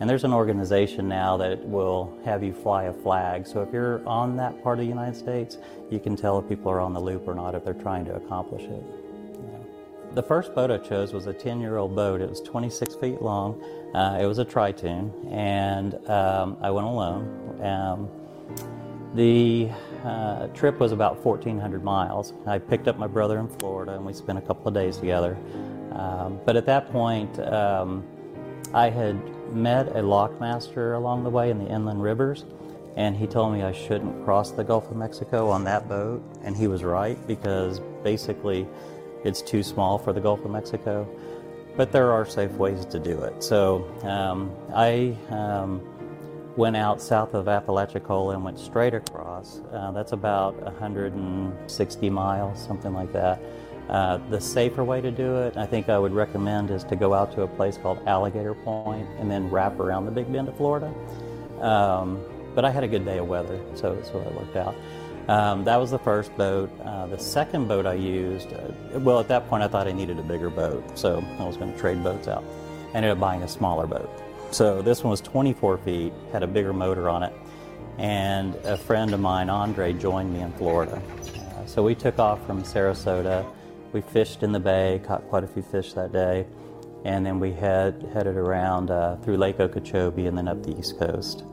[0.00, 3.46] And there's an organization now that will have you fly a flag.
[3.46, 6.70] So if you're on that part of the United States, you can tell if people
[6.70, 8.82] are on the loop or not if they're trying to accomplish it.
[10.14, 12.20] The first boat I chose was a 10 year old boat.
[12.20, 13.60] It was 26 feet long.
[13.94, 17.60] Uh, it was a Tritoon, and um, I went alone.
[17.62, 18.08] Um,
[19.14, 19.70] the
[20.04, 22.34] uh, trip was about 1,400 miles.
[22.46, 25.36] I picked up my brother in Florida, and we spent a couple of days together.
[25.92, 28.04] Um, but at that point, um,
[28.74, 29.16] I had
[29.54, 32.44] met a lockmaster along the way in the inland rivers,
[32.96, 36.56] and he told me I shouldn't cross the Gulf of Mexico on that boat, and
[36.56, 38.66] he was right because basically
[39.24, 41.08] it's too small for the Gulf of Mexico.
[41.76, 43.42] But there are safe ways to do it.
[43.42, 45.82] So um, I um,
[46.56, 49.60] went out south of Apalachicola and went straight across.
[49.72, 53.40] Uh, that's about 160 miles, something like that.
[53.88, 57.12] Uh, the safer way to do it, I think I would recommend, is to go
[57.12, 60.56] out to a place called Alligator Point and then wrap around the Big Bend of
[60.56, 60.92] Florida.
[61.60, 64.74] Um, but I had a good day of weather, so, so it worked out.
[65.28, 66.70] Um, that was the first boat.
[66.82, 70.18] Uh, the second boat I used, uh, well, at that point I thought I needed
[70.18, 72.44] a bigger boat, so I was going to trade boats out.
[72.92, 74.10] I ended up buying a smaller boat.
[74.54, 77.32] So this one was 24 feet, had a bigger motor on it,
[77.98, 81.02] and a friend of mine, Andre, joined me in Florida.
[81.36, 83.44] Uh, so we took off from Sarasota
[83.94, 86.44] we fished in the bay, caught quite a few fish that day,
[87.04, 90.98] and then we had headed around uh, through Lake Okeechobee and then up the East
[90.98, 91.44] Coast.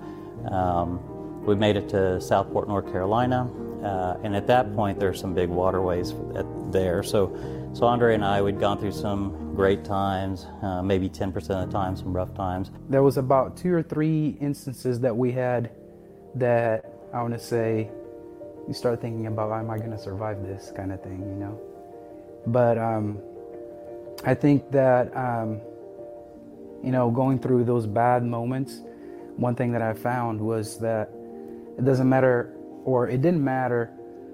[0.50, 3.48] Um, we made it to Southport, North Carolina,
[3.84, 7.04] uh, and at that point there's some big waterways at, there.
[7.04, 7.28] So,
[7.74, 11.72] so Andre and I we'd gone through some great times, uh, maybe 10% of the
[11.72, 12.72] time some rough times.
[12.90, 15.72] There was about two or three instances that we had
[16.36, 17.90] that I want to say
[18.68, 21.60] you start thinking about, am I going to survive this kind of thing, you know?
[22.48, 23.20] But um,
[24.26, 25.62] I think that, um,
[26.84, 28.82] you know, going through those bad moments,
[29.36, 31.10] one thing that I found was that
[31.78, 32.54] it doesn't matter,
[32.86, 33.88] or it didn't matter,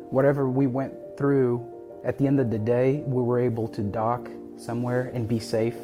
[0.10, 1.66] whatever we went through,
[2.04, 5.78] at the end of the day, we were able to dock somewhere and be safe.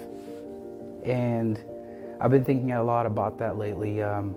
[1.04, 1.60] And
[2.22, 4.02] I've been thinking a lot about that lately.
[4.02, 4.36] Um,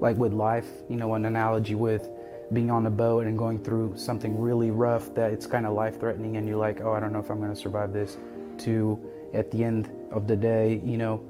[0.00, 2.08] like with life, you know, an analogy with
[2.52, 6.00] being on a boat and going through something really rough that it's kind of life
[6.00, 8.16] threatening and you're like, oh, I don't know if I'm going to survive this,
[8.58, 8.98] to
[9.32, 11.22] at the end of the day, you know,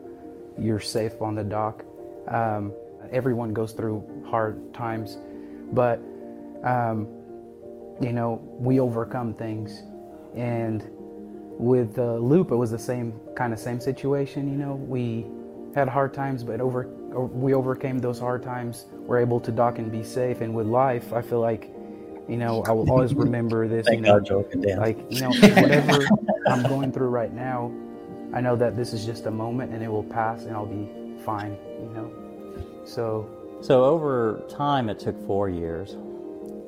[0.59, 1.85] you're safe on the dock.
[2.29, 2.73] Um,
[3.11, 5.19] everyone goes through hard times,
[5.73, 6.01] but,
[6.63, 7.09] um,
[8.01, 9.83] you know, we overcome things.
[10.35, 10.85] And
[11.59, 15.27] with the loop, it was the same kind of same situation, you know, we
[15.75, 18.87] had hard times, but over we overcame those hard times.
[18.93, 20.41] We're able to dock and be safe.
[20.41, 21.71] And with life, I feel like,
[22.29, 23.87] you know, I will always remember this.
[23.87, 26.07] Thank you know, God, like you know, whatever
[26.49, 27.73] I'm going through right now,
[28.33, 30.89] I know that this is just a moment and it will pass and I'll be
[31.25, 31.57] fine.
[31.81, 33.29] You know, so.
[33.63, 35.95] So over time, it took four years,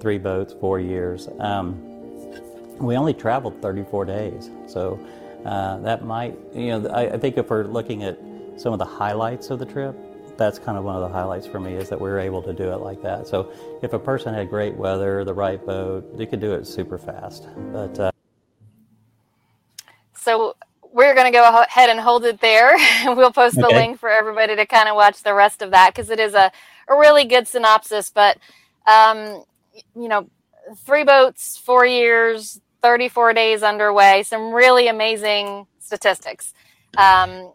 [0.03, 1.29] three boats, four years.
[1.38, 1.81] Um,
[2.79, 4.99] we only traveled 34 days, so
[5.47, 8.19] uh, that might, you know, I, I think if we're looking at
[8.57, 9.97] some of the highlights of the trip,
[10.37, 12.53] that's kind of one of the highlights for me is that we were able to
[12.53, 13.29] do it like that.
[13.29, 16.99] So if a person had great weather, the right boat, they could do it super
[16.99, 17.47] fast.
[17.73, 18.11] But uh...
[20.15, 20.57] so
[20.93, 22.77] we're going to go ahead and hold it there.
[23.07, 23.77] we'll post the okay.
[23.77, 26.51] link for everybody to kind of watch the rest of that because it is a,
[26.88, 28.11] a really good synopsis.
[28.11, 28.38] But
[28.87, 29.45] um,
[29.95, 30.29] you know,
[30.79, 36.53] three boats, four years, 34 days underway, some really amazing statistics.
[36.99, 37.53] Um,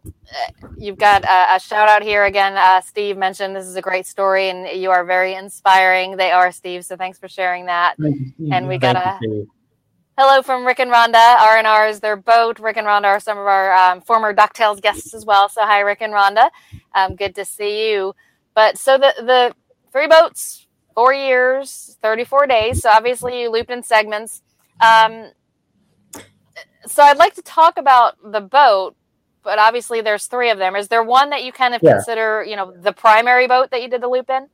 [0.78, 2.58] you've got a, a, shout out here again.
[2.58, 6.18] Uh, Steve mentioned this is a great story and you are very inspiring.
[6.18, 6.86] They are, Steve.
[6.86, 7.96] So thanks for sharing that.
[8.00, 9.20] And we got a
[10.18, 11.40] hello from Rick and Rhonda.
[11.40, 12.60] R and R is their boat.
[12.60, 15.48] Rick and Rhonda are some of our um, former DockTales guests as well.
[15.50, 16.50] So hi, Rick and Rhonda.
[16.96, 18.16] Um, good to see you.
[18.56, 19.56] But so the the
[19.92, 20.67] three boats,
[20.98, 22.82] four years, thirty four days.
[22.82, 24.42] So obviously you looped in segments.
[24.82, 25.32] Um,
[26.88, 28.96] so I'd like to talk about the boat
[29.48, 30.76] but obviously there's three of them.
[30.76, 31.94] Is there one that you kind of yeah.
[31.94, 34.46] consider, you know, the primary boat that you did the loop in?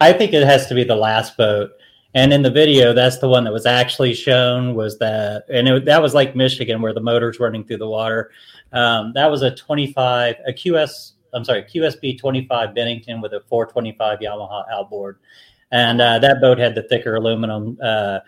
[0.00, 1.70] I think it has to be the last boat.
[2.14, 5.84] And in the video, that's the one that was actually shown was that, and it,
[5.84, 8.32] that was Lake Michigan where the motor's running through the water.
[8.72, 14.18] Um, that was a 25, a QS, I'm sorry, QSB 25 Bennington with a 425
[14.18, 15.18] Yamaha outboard.
[15.74, 18.20] And uh, that boat had the thicker aluminum uh,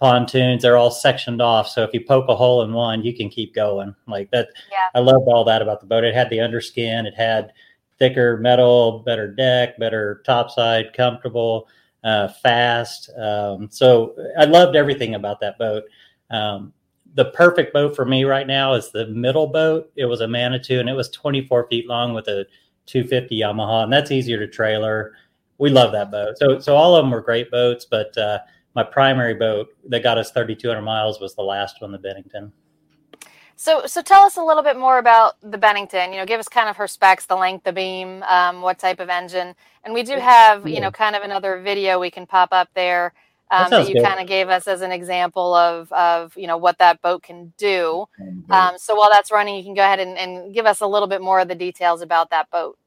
[0.00, 3.28] pontoons they're all sectioned off so if you poke a hole in one you can
[3.28, 4.88] keep going like that yeah.
[4.96, 7.52] i loved all that about the boat it had the underskin it had
[8.02, 11.68] thicker metal, better deck, better topside, comfortable,
[12.02, 13.08] uh, fast.
[13.16, 15.84] Um, so I loved everything about that boat.
[16.28, 16.72] Um,
[17.14, 19.92] the perfect boat for me right now is the middle boat.
[19.94, 22.44] It was a Manitou and it was 24 feet long with a
[22.86, 25.12] 250 Yamaha, and that's easier to trailer.
[25.62, 26.36] We love that boat.
[26.38, 28.40] So, so all of them were great boats, but uh,
[28.74, 32.52] my primary boat that got us 3,200 miles was the last one, the Bennington.
[33.54, 36.12] So, so tell us a little bit more about the Bennington.
[36.12, 38.98] You know, give us kind of her specs, the length, the beam, um, what type
[38.98, 42.48] of engine, and we do have, you know, kind of another video we can pop
[42.50, 43.14] up there
[43.52, 46.56] um, that, that you kind of gave us as an example of, of you know
[46.56, 48.06] what that boat can do.
[48.50, 51.06] Um, so while that's running, you can go ahead and, and give us a little
[51.06, 52.78] bit more of the details about that boat.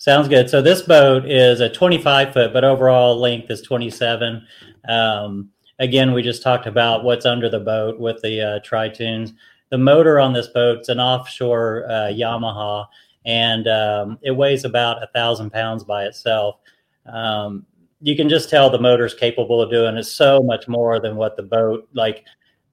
[0.00, 0.48] Sounds good.
[0.48, 4.42] So this boat is a 25 foot, but overall length is 27.
[4.88, 9.34] Um, again, we just talked about what's under the boat with the uh, tri-toons.
[9.68, 12.86] The motor on this boat's an offshore uh, Yamaha,
[13.26, 16.60] and um, it weighs about a thousand pounds by itself.
[17.04, 17.66] Um,
[18.00, 21.36] you can just tell the motor's capable of doing it so much more than what
[21.36, 22.24] the boat like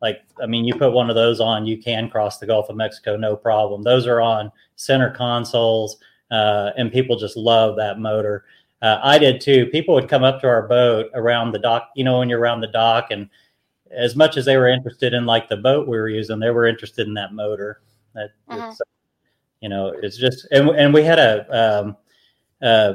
[0.02, 2.78] like i mean you put one of those on you can cross the gulf of
[2.78, 5.98] mexico no problem those are on center consoles
[6.32, 8.46] uh, and people just love that motor.
[8.82, 9.66] Uh, i did too.
[9.68, 12.62] People would come up to our boat around the dock you know when you're around
[12.62, 13.30] the dock and
[13.92, 16.66] as much as they were interested in like the boat we were using they were
[16.66, 17.82] interested in that motor.
[18.13, 18.74] That uh-huh.
[19.62, 21.98] you know it's just and, and we had a um,
[22.62, 22.94] uh,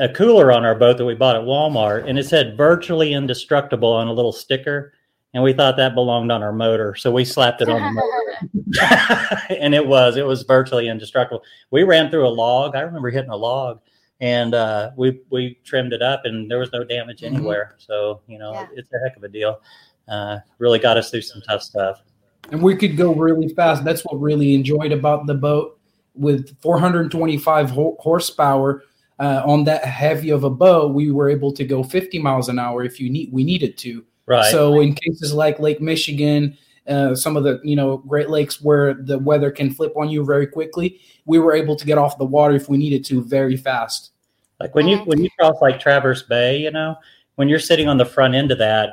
[0.00, 3.92] a cooler on our boat that we bought at Walmart, and it said "virtually indestructible"
[3.92, 4.92] on a little sticker,
[5.34, 9.46] and we thought that belonged on our motor, so we slapped it on the motor,
[9.60, 11.42] and it was it was virtually indestructible.
[11.70, 12.74] We ran through a log.
[12.74, 13.80] I remember hitting a log,
[14.20, 17.36] and uh, we we trimmed it up, and there was no damage mm-hmm.
[17.36, 17.72] anywhere.
[17.72, 17.92] Mm-hmm.
[17.92, 18.66] So you know, yeah.
[18.74, 19.60] it's a heck of a deal.
[20.08, 22.02] Uh, really got us through some tough stuff.
[22.50, 23.84] And we could go really fast.
[23.84, 25.80] That's what really enjoyed about the boat
[26.14, 28.82] with 425 horsepower
[29.18, 32.58] uh, on that heavy of a boat, we were able to go 50 miles an
[32.58, 34.04] hour if you need we needed to.
[34.26, 34.50] Right.
[34.50, 36.56] So in cases like Lake Michigan,
[36.88, 40.24] uh, some of the you know Great Lakes where the weather can flip on you
[40.24, 43.56] very quickly, we were able to get off the water if we needed to very
[43.56, 44.12] fast.
[44.60, 46.96] Like when you when you cross like Traverse Bay, you know,
[47.36, 48.90] when you're sitting on the front end of that,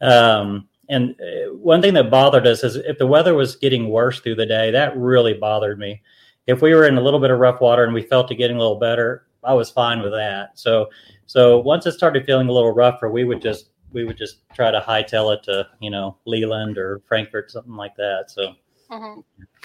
[0.00, 4.20] um, and uh, one thing that bothered us is if the weather was getting worse
[4.20, 6.02] through the day, that really bothered me.
[6.46, 8.56] If we were in a little bit of rough water and we felt it getting
[8.56, 10.58] a little better, I was fine with that.
[10.58, 10.88] So
[11.26, 14.70] so once it started feeling a little rougher, we would just we would just try
[14.70, 18.26] to hightail it to you know Leland or Frankfort, something like that.
[18.28, 18.54] So
[18.90, 19.20] mm-hmm.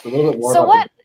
[0.07, 0.53] a little bit more.
[0.53, 0.89] So what?
[0.97, 1.03] The-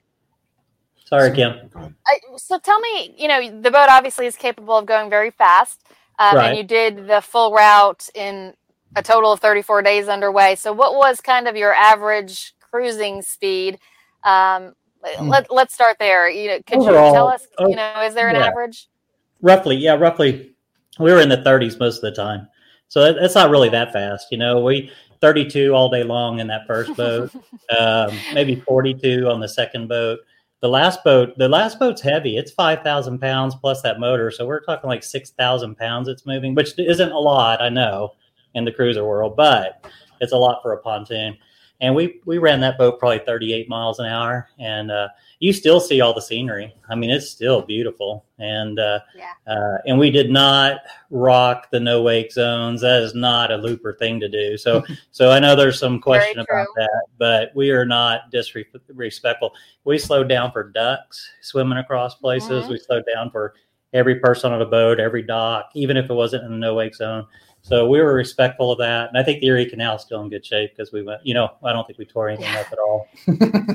[1.04, 1.70] Sorry, Kim.
[2.06, 5.82] I, so tell me, you know, the boat obviously is capable of going very fast,
[6.18, 6.48] um, right.
[6.48, 8.52] and you did the full route in
[8.94, 10.54] a total of 34 days underway.
[10.54, 13.78] So what was kind of your average cruising speed?
[14.22, 14.74] Um,
[15.16, 15.28] Hmm.
[15.28, 16.28] let, let's start there.
[16.28, 18.46] You know, could Overall, you tell us, you know, is there an yeah.
[18.46, 18.88] average?
[19.40, 20.54] Roughly, yeah, roughly.
[20.98, 22.48] We were in the 30s most of the time.
[22.88, 24.28] So that's not really that fast.
[24.30, 27.30] You know, we 32 all day long in that first boat,
[27.78, 30.20] um, maybe 42 on the second boat.
[30.60, 32.36] The last boat, the last boat's heavy.
[32.36, 34.30] It's 5,000 pounds plus that motor.
[34.30, 38.14] So we're talking like 6,000 pounds it's moving, which isn't a lot, I know,
[38.54, 39.84] in the cruiser world, but
[40.20, 41.36] it's a lot for a pontoon
[41.80, 44.48] and we we ran that boat probably 38 miles an hour.
[44.58, 46.74] And uh, you still see all the scenery.
[46.88, 48.24] I mean it's still beautiful.
[48.38, 49.32] And uh, yeah.
[49.46, 52.80] uh, and we did not rock the no wake zones.
[52.80, 54.56] That is not a looper thing to do.
[54.56, 59.54] So so i know there's some question about that but we are not disrespectful.
[59.84, 62.64] We slowed down for ducks swimming across places.
[62.64, 62.72] Mm-hmm.
[62.72, 63.54] we slowed down for
[63.94, 66.94] every person on a boat every dock even if it wasn't in a no wake
[66.94, 67.26] zone
[67.68, 69.10] so we were respectful of that.
[69.10, 71.34] And I think the Erie Canal is still in good shape because we went, you
[71.34, 73.06] know, I don't think we tore anything up at all.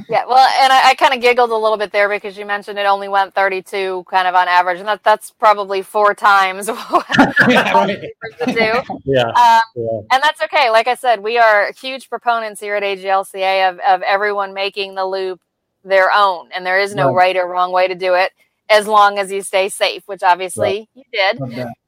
[0.10, 0.26] yeah.
[0.26, 2.88] Well, and I, I kind of giggled a little bit there because you mentioned it
[2.88, 4.80] only went 32 kind of on average.
[4.80, 7.06] And that, that's probably four times what
[7.48, 8.96] yeah, do.
[9.06, 10.00] Yeah, um, yeah.
[10.12, 10.72] And that's okay.
[10.72, 15.06] Like I said, we are huge proponents here at AGLCA of, of everyone making the
[15.06, 15.40] loop
[15.84, 16.50] their own.
[16.56, 18.32] And there is no right, right or wrong way to do it
[18.70, 20.90] as long as you stay safe, which obviously right.
[20.96, 21.42] you did.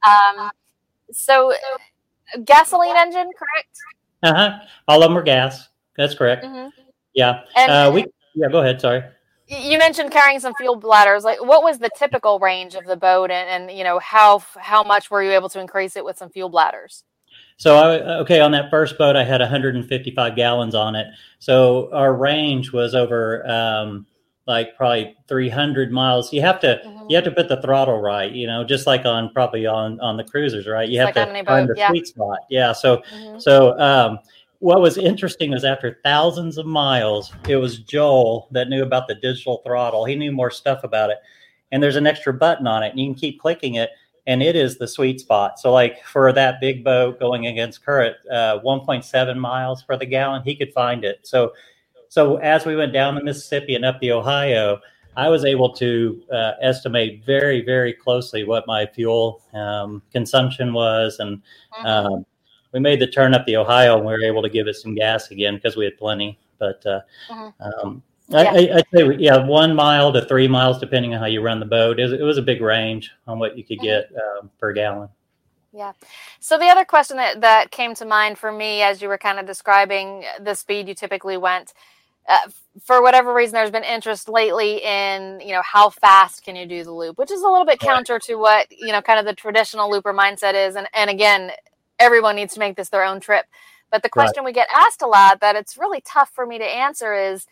[0.06, 0.50] Um,
[1.10, 1.52] so
[2.44, 3.76] gasoline engine, correct?
[4.22, 4.58] Uh huh.
[4.88, 5.68] All of them were gas.
[5.96, 6.44] That's correct.
[6.44, 6.68] Mm-hmm.
[7.14, 7.42] Yeah.
[7.56, 8.06] And, uh, we.
[8.34, 8.48] Yeah.
[8.48, 8.80] Go ahead.
[8.80, 9.02] Sorry.
[9.48, 11.22] You mentioned carrying some fuel bladders.
[11.22, 14.82] Like, what was the typical range of the boat, and, and you know how how
[14.82, 17.04] much were you able to increase it with some fuel bladders?
[17.58, 21.06] So, I, okay, on that first boat, I had 155 gallons on it.
[21.38, 23.48] So our range was over.
[23.48, 24.06] Um,
[24.46, 27.06] like probably 300 miles you have to mm-hmm.
[27.08, 30.16] you have to put the throttle right you know just like on probably on on
[30.16, 31.88] the cruisers right you have like to find the yeah.
[31.88, 33.38] sweet spot yeah so mm-hmm.
[33.38, 34.18] so um
[34.60, 39.14] what was interesting was after thousands of miles it was joel that knew about the
[39.16, 41.18] digital throttle he knew more stuff about it
[41.72, 43.90] and there's an extra button on it, and you can keep clicking it,
[44.26, 45.58] and it is the sweet spot.
[45.58, 50.42] So, like for that big boat going against current, uh, 1.7 miles per the gallon,
[50.42, 51.20] he could find it.
[51.26, 51.52] So,
[52.16, 54.80] so as we went down the Mississippi and up the Ohio,
[55.18, 61.18] I was able to uh, estimate very, very closely what my fuel um, consumption was,
[61.18, 61.42] and
[61.74, 61.86] mm-hmm.
[61.86, 62.26] um,
[62.72, 64.94] we made the turn up the Ohio, and we were able to give it some
[64.94, 66.38] gas again because we had plenty.
[66.58, 67.86] But uh, mm-hmm.
[67.86, 68.50] um, yeah.
[68.50, 71.66] I, would say, yeah, one mile to three miles, depending on how you run the
[71.66, 72.00] boat.
[72.00, 73.84] It was, it was a big range on what you could mm-hmm.
[73.84, 74.10] get
[74.40, 75.10] um, per gallon.
[75.76, 75.92] Yeah.
[76.40, 79.38] So the other question that, that came to mind for me as you were kind
[79.38, 81.74] of describing the speed you typically went,
[82.28, 82.50] uh,
[82.82, 86.84] for whatever reason, there's been interest lately in, you know, how fast can you do
[86.84, 89.34] the loop, which is a little bit counter to what, you know, kind of the
[89.34, 90.76] traditional looper mindset is.
[90.76, 91.52] And, and again,
[91.98, 93.46] everyone needs to make this their own trip.
[93.90, 94.46] But the question right.
[94.46, 97.46] we get asked a lot that it's really tough for me to answer is,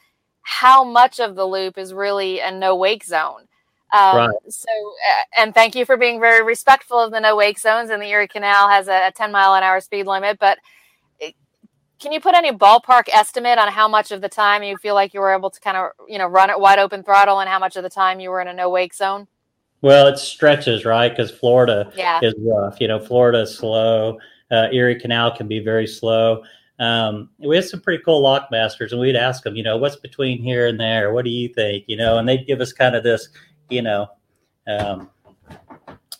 [0.44, 3.48] how much of the loop is really a no wake zone.
[3.92, 4.30] Um, right.
[4.48, 7.90] So, uh, and thank you for being very respectful of the no wake zones.
[7.90, 10.38] And the Erie Canal has a, a 10 mile an hour speed limit.
[10.38, 10.58] But
[12.04, 15.12] can you put any ballpark estimate on how much of the time you feel like
[15.12, 17.58] you were able to kind of, you know, run it wide open throttle and how
[17.58, 19.26] much of the time you were in a no wake zone?
[19.80, 21.08] Well, it stretches, right?
[21.08, 22.20] Because Florida yeah.
[22.22, 22.80] is rough.
[22.80, 24.18] You know, Florida is slow.
[24.50, 26.44] Uh, Erie Canal can be very slow
[26.78, 29.96] um, we had some pretty cool lock masters and we'd ask them, you know, what's
[29.96, 31.12] between here and there?
[31.12, 31.84] What do you think?
[31.86, 33.28] You know, and they'd give us kind of this,
[33.70, 34.08] you know,
[34.66, 35.10] um,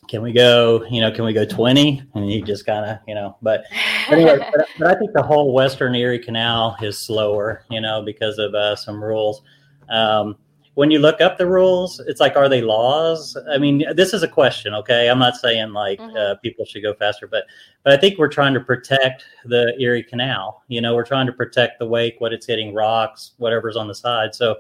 [0.08, 2.02] can we go, you know, can we go 20?
[2.14, 3.64] And you just kind of, you know, but
[4.08, 8.38] anyway, but, but, I think the whole Western Erie Canal is slower, you know, because
[8.38, 9.42] of uh, some rules.
[9.88, 10.36] Um,
[10.74, 13.36] when you look up the rules, it's like, are they laws?
[13.48, 14.74] I mean, this is a question.
[14.74, 16.16] Okay, I'm not saying like mm-hmm.
[16.16, 17.44] uh, people should go faster, but
[17.84, 20.62] but I think we're trying to protect the Erie Canal.
[20.68, 23.94] You know, we're trying to protect the wake, what it's hitting, rocks, whatever's on the
[23.94, 24.34] side.
[24.34, 24.56] So,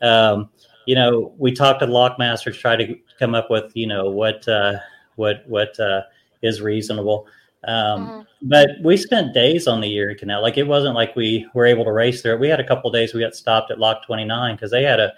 [0.00, 0.48] um,
[0.88, 4.78] you know, we talked to lockmasters, try to come up with you know what uh,
[5.16, 6.00] what what uh,
[6.40, 7.26] is reasonable.
[7.64, 8.20] Um, mm-hmm.
[8.48, 10.40] But we spent days on the Erie Canal.
[10.40, 12.40] Like it wasn't like we were able to race through it.
[12.40, 13.12] We had a couple days.
[13.12, 15.12] We got stopped at Lock 29 because they had a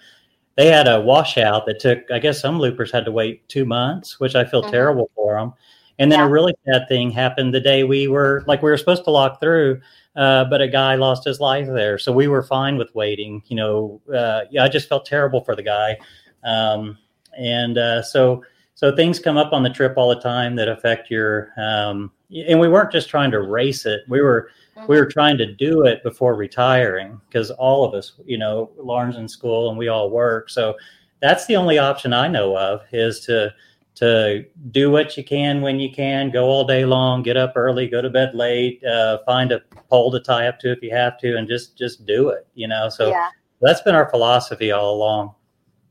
[0.57, 4.19] they had a washout that took, I guess some loopers had to wait two months,
[4.19, 4.73] which I feel mm-hmm.
[4.73, 5.53] terrible for them.
[6.01, 6.25] And then yeah.
[6.25, 9.39] a really sad thing happened the day we were like we were supposed to lock
[9.39, 9.81] through,
[10.17, 13.43] uh, but a guy lost his life there, so we were fine with waiting.
[13.49, 15.99] You know, uh, yeah, I just felt terrible for the guy,
[16.43, 16.97] um,
[17.39, 18.43] and uh, so
[18.75, 21.53] so things come up on the trip all the time that affect your.
[21.59, 22.11] Um,
[22.47, 24.49] and we weren't just trying to race it; we were
[24.89, 29.17] we were trying to do it before retiring because all of us, you know, Lauren's
[29.17, 30.49] in school and we all work.
[30.49, 30.77] So
[31.21, 33.53] that's the only option I know of is to
[34.01, 37.87] to do what you can when you can, go all day long, get up early,
[37.87, 41.19] go to bed late, uh, find a pole to tie up to if you have
[41.19, 42.47] to, and just just do it.
[42.55, 43.29] You know, so yeah.
[43.61, 45.35] that's been our philosophy all along.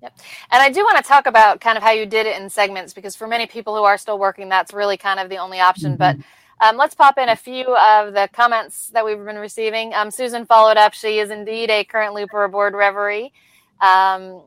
[0.01, 0.17] Yep.
[0.51, 2.93] And I do want to talk about kind of how you did it in segments
[2.93, 5.97] because for many people who are still working, that's really kind of the only option.
[5.97, 6.19] Mm-hmm.
[6.19, 9.93] But um, let's pop in a few of the comments that we've been receiving.
[9.93, 10.93] Um, Susan followed up.
[10.93, 13.33] She is indeed a current looper aboard Reverie.
[13.81, 14.41] Um,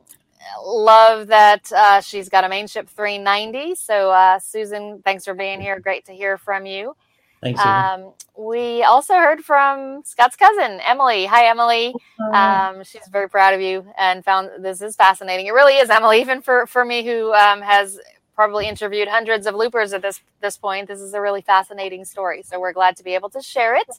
[0.63, 3.75] love that uh, she's got a Mainship 390.
[3.75, 5.79] So, uh, Susan, thanks for being here.
[5.79, 6.95] Great to hear from you.
[7.41, 7.59] Thanks.
[7.59, 11.25] Um, we also heard from Scott's cousin, Emily.
[11.25, 11.93] Hi, Emily.
[12.33, 15.47] Um, she's very proud of you and found this is fascinating.
[15.47, 17.99] It really is, Emily, even for, for me who um, has
[18.33, 20.87] probably interviewed hundreds of loopers at this this point.
[20.87, 22.43] This is a really fascinating story.
[22.43, 23.89] So we're glad to be able to share it.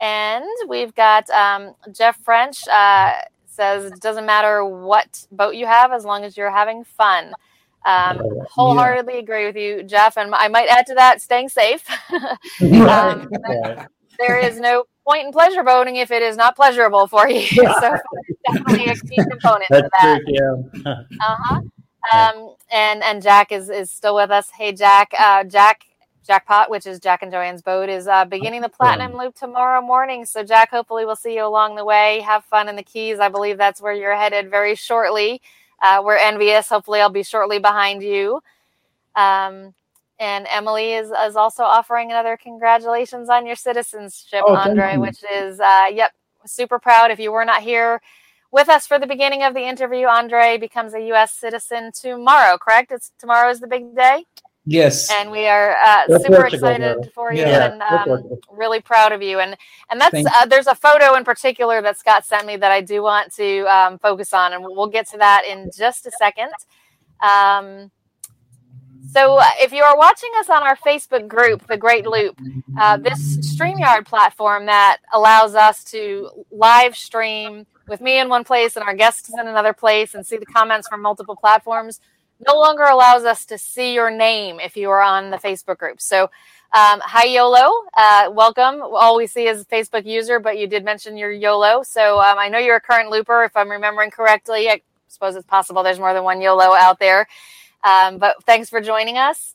[0.00, 3.12] And we've got um, Jeff French uh,
[3.54, 7.32] says it doesn't matter what boat you have as long as you're having fun.
[7.84, 9.20] Um, wholeheartedly yeah.
[9.20, 10.16] agree with you, Jeff.
[10.16, 11.84] And I might add to that, staying safe.
[12.62, 13.28] um,
[14.18, 17.46] there is no point in pleasure boating if it is not pleasurable for you.
[17.80, 17.96] so
[18.50, 20.20] definitely a key component That's to that.
[20.26, 20.92] True, yeah.
[21.20, 21.60] uh huh.
[22.12, 24.50] Um, and and Jack is is still with us.
[24.50, 25.12] Hey, Jack.
[25.18, 25.84] Uh, Jack
[26.26, 30.24] Jackpot, which is Jack and Joanne's boat, is uh, beginning the platinum loop tomorrow morning.
[30.24, 32.20] So, Jack, hopefully, we'll see you along the way.
[32.20, 33.18] Have fun in the Keys.
[33.18, 35.42] I believe that's where you're headed very shortly.
[35.82, 36.68] Uh, we're envious.
[36.68, 38.40] Hopefully, I'll be shortly behind you.
[39.14, 39.74] Um,
[40.18, 45.60] and Emily is, is also offering another congratulations on your citizenship, oh, Andre, which is,
[45.60, 46.12] uh, yep,
[46.46, 47.10] super proud.
[47.10, 48.00] If you were not here
[48.54, 50.06] with us for the beginning of the interview.
[50.06, 51.34] Andre becomes a U.S.
[51.34, 52.92] citizen tomorrow, correct?
[52.92, 54.26] It's tomorrow is the big day.
[54.66, 57.72] Yes, and we are uh, super excited for you yeah.
[57.72, 59.38] and um, really proud of you.
[59.38, 59.56] And
[59.90, 63.02] and that's uh, there's a photo in particular that Scott sent me that I do
[63.02, 66.50] want to um, focus on, and we'll get to that in just a second.
[67.20, 67.90] Um,
[69.14, 72.36] so, uh, if you are watching us on our Facebook group, The Great Loop,
[72.80, 78.76] uh, this StreamYard platform that allows us to live stream with me in one place
[78.76, 82.00] and our guests in another place and see the comments from multiple platforms.
[82.46, 86.00] No longer allows us to see your name if you are on the Facebook group.
[86.00, 86.30] So,
[86.74, 88.82] um, hi YOLO, uh, welcome.
[88.82, 91.84] All we see is Facebook user, but you did mention your YOLO.
[91.84, 94.68] So um, I know you're a current looper, if I'm remembering correctly.
[94.68, 97.28] I suppose it's possible there's more than one YOLO out there.
[97.84, 99.54] Um, but thanks for joining us.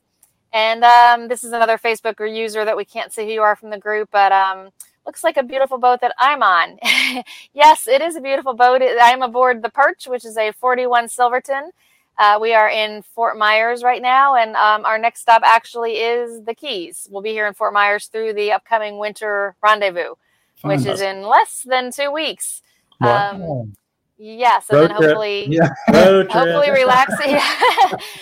[0.54, 3.70] And um, this is another Facebook user that we can't see who you are from
[3.70, 4.70] the group, but um,
[5.06, 6.80] looks like a beautiful boat that I'm on.
[7.54, 8.82] yes, it is a beautiful boat.
[8.82, 11.72] I'm aboard the Perch, which is a 41 Silverton.
[12.20, 16.44] Uh, we are in Fort Myers right now, and um, our next stop actually is
[16.44, 17.08] the Keys.
[17.10, 20.16] We'll be here in Fort Myers through the upcoming winter rendezvous,
[20.58, 20.70] Fun.
[20.70, 22.62] which is in less than two weeks.
[23.00, 23.32] Wow.
[23.32, 23.78] Um,
[24.18, 25.70] yes, and Road then hopefully, yeah.
[25.88, 27.40] hopefully relaxing.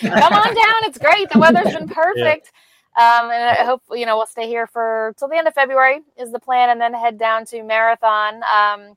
[0.00, 1.28] Come on down; it's great.
[1.30, 2.52] The weather's been perfect.
[2.96, 3.20] Yeah.
[3.20, 6.02] Um, and I hope you know we'll stay here for till the end of February
[6.16, 8.42] is the plan, and then head down to Marathon.
[8.44, 8.96] Um,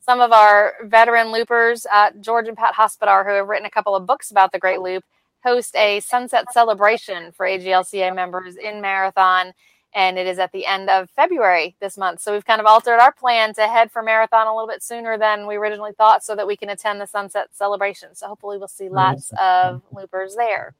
[0.00, 3.94] some of our veteran loopers, uh, George and Pat Hospodar, who have written a couple
[3.94, 5.04] of books about the Great Loop,
[5.44, 9.52] host a sunset celebration for AGLCA members in Marathon.
[9.92, 12.20] And it is at the end of February this month.
[12.20, 15.18] So we've kind of altered our plan to head for Marathon a little bit sooner
[15.18, 18.14] than we originally thought so that we can attend the sunset celebration.
[18.14, 20.74] So hopefully we'll see lots of loopers there.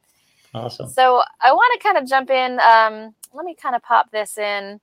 [0.55, 0.89] Awesome.
[0.89, 2.61] So I want to kind of jump in.
[2.61, 4.81] Um, let me kind of pop this in.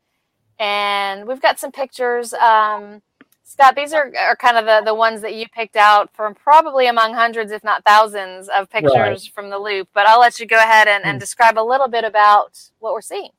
[0.60, 2.34] And we've got some pictures.
[2.34, 3.02] Um,
[3.50, 6.86] Scott, these are, are kind of the, the ones that you picked out from probably
[6.88, 9.32] among hundreds, if not thousands, of pictures right.
[9.34, 9.88] from the loop.
[9.94, 11.20] But I'll let you go ahead and, and hmm.
[11.20, 13.30] describe a little bit about what we're seeing.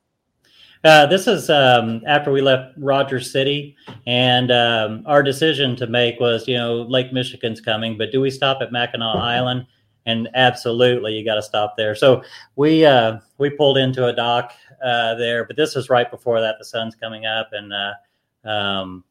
[0.83, 3.75] Uh, this is um, after we left Rogers City,
[4.07, 8.31] and um, our decision to make was, you know, Lake Michigan's coming, but do we
[8.31, 9.67] stop at Mackinac Island?
[10.05, 11.93] And absolutely, you got to stop there.
[11.93, 12.23] So
[12.55, 14.53] we uh, we pulled into a dock
[14.83, 16.55] uh, there, but this is right before that.
[16.57, 19.03] The sun's coming up, and uh, um,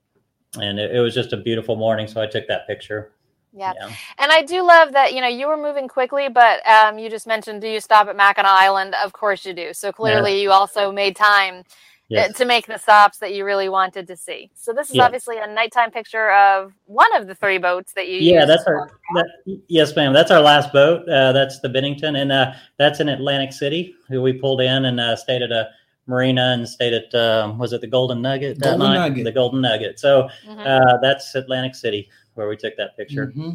[0.57, 2.07] and it, it, was just a beautiful morning.
[2.07, 3.13] So I took that picture.
[3.53, 3.73] Yeah.
[3.77, 3.91] yeah.
[4.19, 7.27] And I do love that, you know, you were moving quickly, but um, you just
[7.27, 8.95] mentioned, do you stop at Mackinac Island?
[9.03, 9.73] Of course you do.
[9.73, 10.43] So clearly yeah.
[10.43, 11.65] you also made time uh,
[12.09, 12.37] yes.
[12.37, 14.51] to make the stops that you really wanted to see.
[14.55, 15.05] So this is yeah.
[15.05, 18.91] obviously a nighttime picture of one of the three boats that you Yeah, that's our,
[19.15, 20.13] that, yes, ma'am.
[20.13, 21.09] That's our last boat.
[21.09, 22.17] Uh, that's the Bennington.
[22.17, 25.71] And uh, that's in Atlantic City, who we pulled in and uh, stayed at a
[26.09, 29.09] marina and stayed at um, was it the Golden Nugget that Golden night?
[29.09, 29.25] Nugget.
[29.25, 30.01] The Golden Nugget.
[30.01, 30.59] So mm-hmm.
[30.59, 33.27] uh, that's Atlantic City where we took that picture.
[33.27, 33.51] Mm-hmm.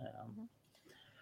[0.00, 0.48] Um,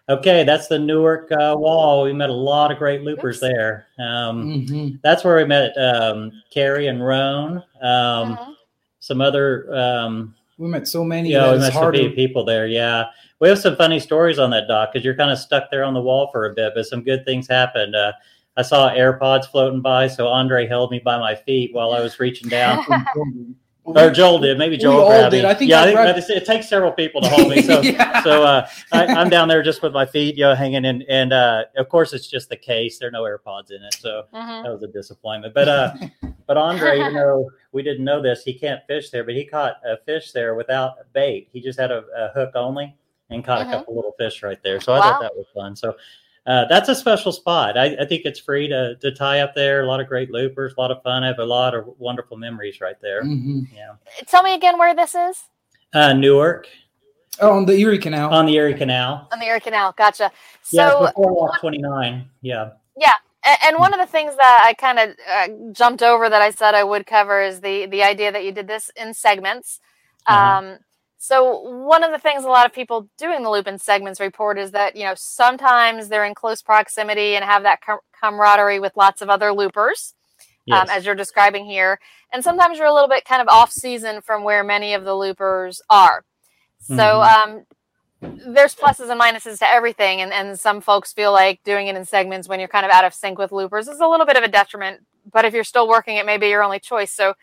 [0.09, 2.03] okay, that's the Newark uh, Wall.
[2.03, 3.41] We met a lot of great loopers Oops.
[3.41, 3.87] there.
[3.99, 4.95] Um, mm-hmm.
[5.03, 7.57] That's where we met um, Carrie and Roan.
[7.81, 8.53] Um, uh-huh.
[8.99, 9.73] Some other.
[9.75, 11.31] Um, we met so many.
[11.31, 12.67] Yeah, we met so many people there.
[12.67, 13.05] Yeah,
[13.39, 15.93] we have some funny stories on that dock because you're kind of stuck there on
[15.93, 17.95] the wall for a bit, but some good things happened.
[17.95, 18.13] Uh,
[18.57, 22.19] I saw AirPods floating by, so Andre held me by my feet while I was
[22.19, 22.83] reaching down.
[23.83, 24.57] or Joel did.
[24.57, 25.45] Maybe Joel grabbed me.
[25.45, 26.29] I think yeah, I think grabbed...
[26.29, 27.61] it takes several people to hold me.
[27.67, 28.23] So, yeah.
[28.23, 31.03] so uh, I, am down there just with my feet, you know, hanging in.
[31.03, 32.97] And uh, of course, it's just the case.
[32.97, 34.63] There are no AirPods in it, so uh-huh.
[34.63, 35.53] that was a disappointment.
[35.53, 35.93] But uh,
[36.47, 39.75] but Andre, even though we didn't know this, he can't fish there, but he caught
[39.85, 41.49] a fish there without bait.
[41.51, 42.95] He just had a, a hook only
[43.29, 43.69] and caught uh-huh.
[43.69, 44.79] a couple little fish right there.
[44.79, 44.99] So wow.
[44.99, 45.75] I thought that was fun.
[45.75, 45.95] So
[46.47, 47.77] uh, that's a special spot.
[47.77, 49.83] I, I, think it's free to, to tie up there.
[49.83, 51.25] A lot of great loopers, a lot of fun.
[51.25, 53.21] I have a lot of wonderful memories right there.
[53.21, 53.75] Mm-hmm.
[53.75, 53.95] Yeah.
[54.27, 55.43] Tell me again where this is.
[55.93, 56.67] Uh, Newark.
[57.41, 58.33] Oh, on the Erie Canal.
[58.33, 59.27] On the Erie Canal.
[59.33, 59.93] On the Erie Canal.
[59.97, 60.31] Gotcha.
[60.63, 62.29] So yeah, before Lock 29.
[62.41, 62.69] Yeah.
[62.97, 63.13] Yeah.
[63.63, 66.75] And one of the things that I kind of uh, jumped over that I said
[66.75, 69.79] I would cover is the the idea that you did this in segments.
[70.25, 70.77] Uh-huh.
[71.17, 74.59] So one of the things a lot of people doing the loop in segments report
[74.59, 78.95] is that you know sometimes they're in close proximity and have that com- camaraderie with
[78.95, 80.81] lots of other loopers, um, yes.
[80.81, 81.99] um, as you're describing here,
[82.31, 85.15] and sometimes you're a little bit kind of off season from where many of the
[85.15, 86.23] loopers are.
[86.79, 87.57] So mm-hmm.
[87.57, 87.65] um,
[88.21, 92.05] there's pluses and minuses to everything, and, and some folks feel like doing it in
[92.05, 94.43] segments when you're kind of out of sync with loopers is a little bit of
[94.43, 95.01] a detriment.
[95.31, 97.11] But if you're still working, it may be your only choice.
[97.11, 97.33] So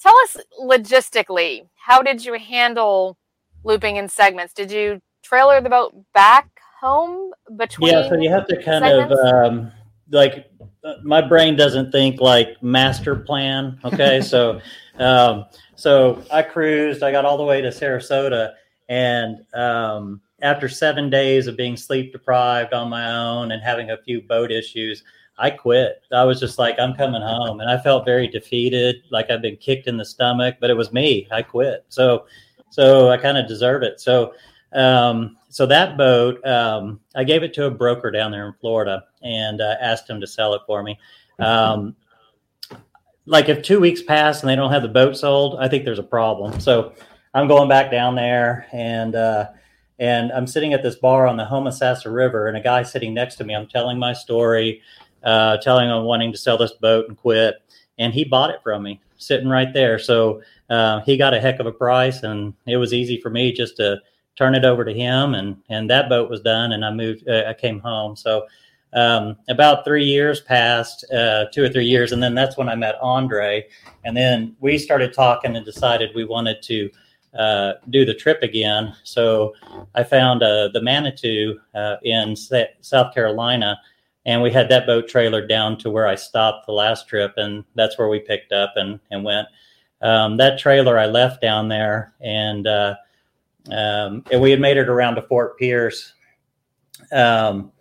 [0.00, 3.16] tell us logistically, how did you handle
[3.64, 4.52] looping in segments?
[4.52, 6.48] Did you trailer the boat back
[6.80, 7.92] home between?
[7.92, 9.14] Yeah, so you have to kind segments?
[9.20, 9.72] of um,
[10.10, 10.50] like
[10.84, 13.78] uh, my brain doesn't think like master plan.
[13.84, 14.60] Okay, so
[14.98, 17.02] um, so I cruised.
[17.02, 18.52] I got all the way to Sarasota,
[18.88, 23.96] and um, after seven days of being sleep deprived on my own and having a
[23.98, 25.02] few boat issues,
[25.38, 26.02] I quit.
[26.12, 27.60] I was just like, I'm coming home.
[27.60, 30.92] And I felt very defeated, like I've been kicked in the stomach, but it was
[30.92, 31.28] me.
[31.30, 31.84] I quit.
[31.88, 32.26] So,
[32.70, 34.00] so I kind of deserve it.
[34.00, 34.34] So,
[34.72, 39.04] um, so that boat, um, I gave it to a broker down there in Florida
[39.22, 40.98] and uh, asked him to sell it for me.
[41.38, 41.96] Um,
[43.26, 45.98] like if two weeks pass and they don't have the boat sold, I think there's
[45.98, 46.60] a problem.
[46.60, 46.94] So
[47.34, 49.48] I'm going back down there and, uh,
[49.98, 53.36] and I'm sitting at this bar on the Homosassa River, and a guy sitting next
[53.36, 53.54] to me.
[53.54, 54.82] I'm telling my story,
[55.22, 57.56] uh, telling him wanting to sell this boat and quit,
[57.98, 59.98] and he bought it from me, sitting right there.
[59.98, 63.52] So uh, he got a heck of a price, and it was easy for me
[63.52, 64.00] just to
[64.36, 67.28] turn it over to him, and and that boat was done, and I moved.
[67.28, 68.16] Uh, I came home.
[68.16, 68.46] So
[68.92, 72.74] um, about three years passed, uh, two or three years, and then that's when I
[72.74, 73.66] met Andre,
[74.04, 76.90] and then we started talking and decided we wanted to
[77.36, 78.94] uh, do the trip again.
[79.02, 79.54] So
[79.94, 83.78] I found uh, the Manitou uh, in South Carolina,
[84.26, 87.64] and we had that boat trailer down to where I stopped the last trip, and
[87.76, 89.48] that's where we picked up and and went.
[90.02, 92.96] Um, that trailer I left down there, and uh,
[93.70, 96.12] um, and we had made it around to Fort Pierce.
[97.12, 97.72] Um,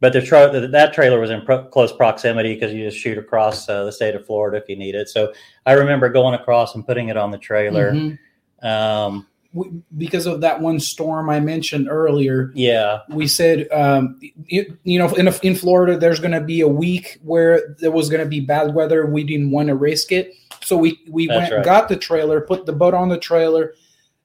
[0.00, 3.68] but the tra- that trailer was in pro- close proximity because you just shoot across
[3.68, 5.10] uh, the state of Florida if you need it.
[5.10, 5.32] So
[5.66, 7.92] I remember going across and putting it on the trailer.
[7.92, 8.18] Mhm.
[9.52, 14.98] We- because of that one storm I mentioned earlier, yeah, we said, um, you, you
[14.98, 18.28] know, in, in Florida, there's going to be a week where there was going to
[18.28, 19.06] be bad weather.
[19.06, 20.32] We didn't want to risk it.
[20.62, 21.64] So we, we That's went, right.
[21.64, 23.74] got the trailer, put the boat on the trailer,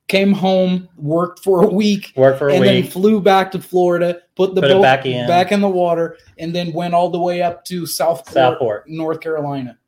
[0.07, 2.91] came home, worked for a week, worked for a and then week.
[2.91, 5.25] flew back to Florida, put the Put boat back in.
[5.27, 8.87] back in the water, and then went all the way up to Southport, Southport.
[8.89, 9.79] North Carolina.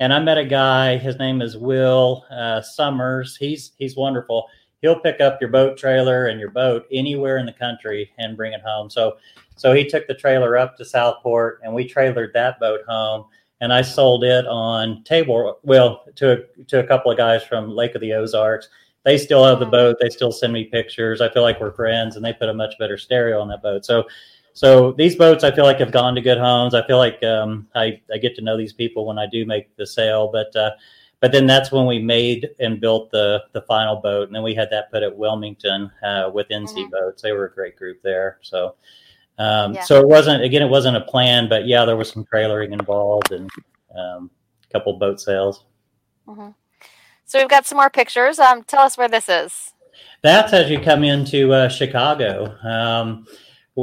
[0.00, 0.96] and I met a guy.
[0.96, 3.36] His name is Will uh, Summers.
[3.36, 4.48] He's he's wonderful.
[4.82, 8.52] He'll pick up your boat trailer and your boat anywhere in the country and bring
[8.52, 8.90] it home.
[8.90, 9.16] So
[9.56, 13.24] so he took the trailer up to Southport, and we trailered that boat home.
[13.62, 17.94] And I sold it on table well to to a couple of guys from Lake
[17.94, 18.68] of the Ozarks.
[19.04, 19.70] They still have the Mhm.
[19.70, 19.96] boat.
[20.00, 21.20] They still send me pictures.
[21.20, 23.84] I feel like we're friends, and they put a much better stereo on that boat.
[23.84, 24.04] So
[24.52, 26.74] so these boats I feel like have gone to good homes.
[26.74, 29.74] I feel like um, I, I get to know these people when I do make
[29.76, 30.28] the sale.
[30.32, 30.70] But uh,
[31.20, 34.54] but then that's when we made and built the the final boat, and then we
[34.54, 36.90] had that put at Wilmington uh, with NC Mhm.
[36.90, 37.22] Boats.
[37.22, 38.38] They were a great group there.
[38.42, 38.74] So
[39.38, 39.82] um, Yeah.
[39.82, 43.32] so it wasn't again it wasn't a plan, but yeah, there was some trailering involved
[43.32, 43.50] and
[43.96, 44.30] um,
[44.68, 45.64] a couple boat sales.
[46.28, 46.54] Mhm.
[47.24, 48.38] So we've got some more pictures.
[48.38, 49.72] Um, tell us where this is.
[50.22, 52.56] That's as you come into uh, Chicago.
[52.62, 53.26] Um,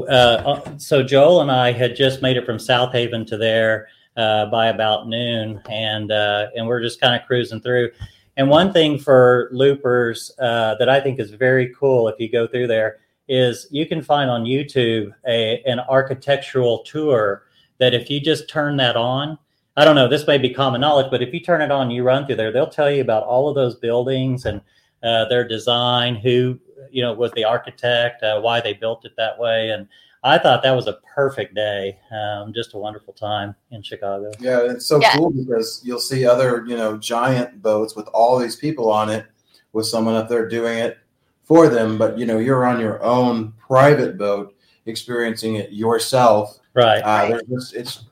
[0.09, 4.47] uh, so Joel and I had just made it from South Haven to there uh,
[4.47, 7.91] by about noon, and uh, and we're just kind of cruising through.
[8.37, 12.47] And one thing for loopers uh, that I think is very cool if you go
[12.47, 17.43] through there is you can find on YouTube a an architectural tour
[17.79, 19.37] that if you just turn that on,
[19.75, 22.03] I don't know, this may be common knowledge, but if you turn it on, you
[22.03, 24.61] run through there, they'll tell you about all of those buildings and
[25.01, 26.59] uh, their design, who
[26.91, 29.87] you know was the architect, uh, why they built it that way, and
[30.23, 34.31] I thought that was a perfect day, um, just a wonderful time in Chicago.
[34.39, 35.13] Yeah, it's so Yeah.
[35.15, 39.25] cool because you'll see other, you know, giant boats with all these people on it,
[39.73, 40.97] with someone up there doing it
[41.43, 41.97] for them.
[41.97, 44.55] But you know, you're on your own private boat,
[44.85, 46.57] experiencing it yourself.
[46.73, 47.01] Right?
[47.01, 48.03] Uh, there's just, it's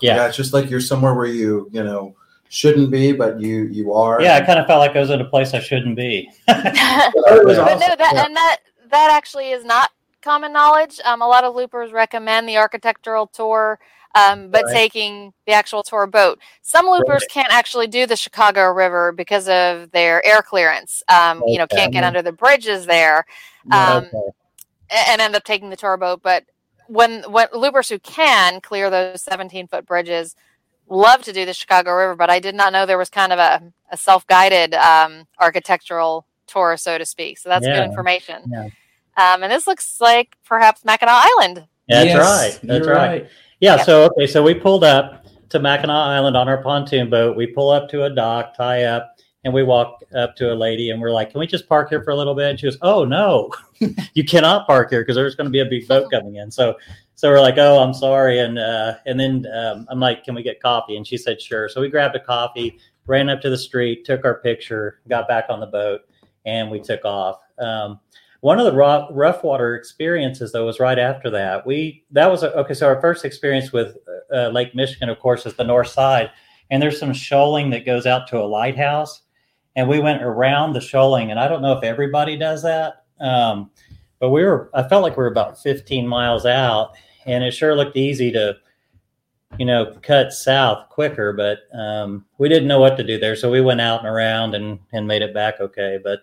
[0.00, 0.16] Yeah.
[0.16, 2.14] yeah, it's just like you're somewhere where you, you know,
[2.50, 4.20] shouldn't be, but you you are.
[4.20, 6.30] Yeah, I kind of felt like I was in a place I shouldn't be.
[6.48, 7.14] It
[7.46, 7.80] But awesome.
[7.80, 8.24] no, that Yeah.
[8.26, 8.58] and that
[8.90, 9.90] that actually is not
[10.24, 10.98] common knowledge.
[11.04, 13.78] Um, a lot of loopers recommend the architectural tour,
[14.14, 14.72] um, but Right.
[14.72, 16.40] taking the actual tour boat.
[16.62, 21.02] Some loopers can't actually do the Chicago River because of their air clearance.
[21.08, 23.26] Um, You know, can't get under the bridges there,
[23.70, 24.30] um, Okay.
[24.90, 26.22] and end up taking the tour boat.
[26.22, 26.44] But
[26.88, 30.34] when when loopers who can clear those 17 foot bridges
[30.88, 33.38] love to do the Chicago River, but I did not know there was kind of
[33.38, 37.38] a, a self guided um, architectural tour, so to speak.
[37.38, 37.74] So that's Yeah.
[37.80, 38.44] good information.
[38.50, 38.68] Yeah.
[39.16, 41.66] Um, and this looks like perhaps Mackinac Island.
[41.88, 42.60] That's Yes, right.
[42.62, 43.28] That's you're right.
[43.60, 43.82] Yeah, Yeah.
[43.84, 47.36] So okay, so we pulled up to Mackinac Island on our pontoon boat.
[47.36, 50.90] We pull up to a dock, tie up, and we walk up to a lady,
[50.90, 52.78] and we're like, "Can we just park here for a little bit?" And she goes,
[52.82, 53.50] "Oh no,
[54.14, 56.76] you cannot park here because there's going to be a big boat coming in." So,
[57.14, 60.42] so we're like, "Oh, I'm sorry," and uh, and then um, I'm like, "Can we
[60.42, 63.58] get coffee?" And she said, "Sure." So we grabbed a coffee, ran up to the
[63.58, 66.00] street, took our picture, got back on the boat,
[66.46, 67.38] and we took off.
[67.58, 68.00] Um,
[68.44, 71.66] one of the rough, rough water experiences though was right after that.
[71.66, 73.96] We that was a, okay so our first experience with
[74.30, 76.30] uh, lake michigan of course is the north side
[76.70, 79.22] and there's some shoaling that goes out to a lighthouse
[79.76, 83.70] and we went around the shoaling and i don't know if everybody does that um,
[84.18, 86.92] but we were i felt like we were about 15 miles out
[87.24, 88.56] and it sure looked easy to
[89.58, 93.50] you know cut south quicker but um, we didn't know what to do there so
[93.50, 96.20] we went out and around and and made it back okay but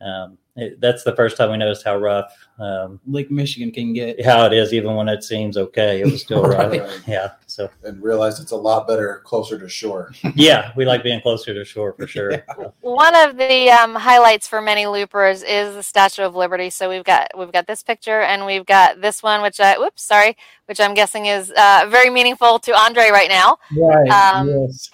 [0.00, 4.24] um, it, that's the first time we noticed how rough um, Lake Michigan can get.
[4.24, 6.00] how it is, even when it seems okay.
[6.00, 6.74] It was still rough.
[7.06, 7.32] Yeah.
[7.46, 10.12] So and realize it's a lot better closer to shore.
[10.34, 12.44] yeah, we like being closer to shore for sure.
[12.80, 16.70] One of the um, highlights for many loopers is the Statue of Liberty.
[16.70, 20.02] So we've got we've got this picture and we've got this one, which I whoops
[20.02, 20.36] sorry,
[20.66, 23.58] which I'm guessing is uh, very meaningful to Andre right now.
[23.76, 24.08] Right.
[24.08, 24.90] Um, yes.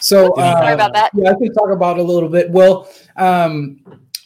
[0.00, 1.10] So Sorry uh, about that.
[1.14, 2.50] Yeah, I can talk about it a little bit.
[2.50, 3.80] Well, um,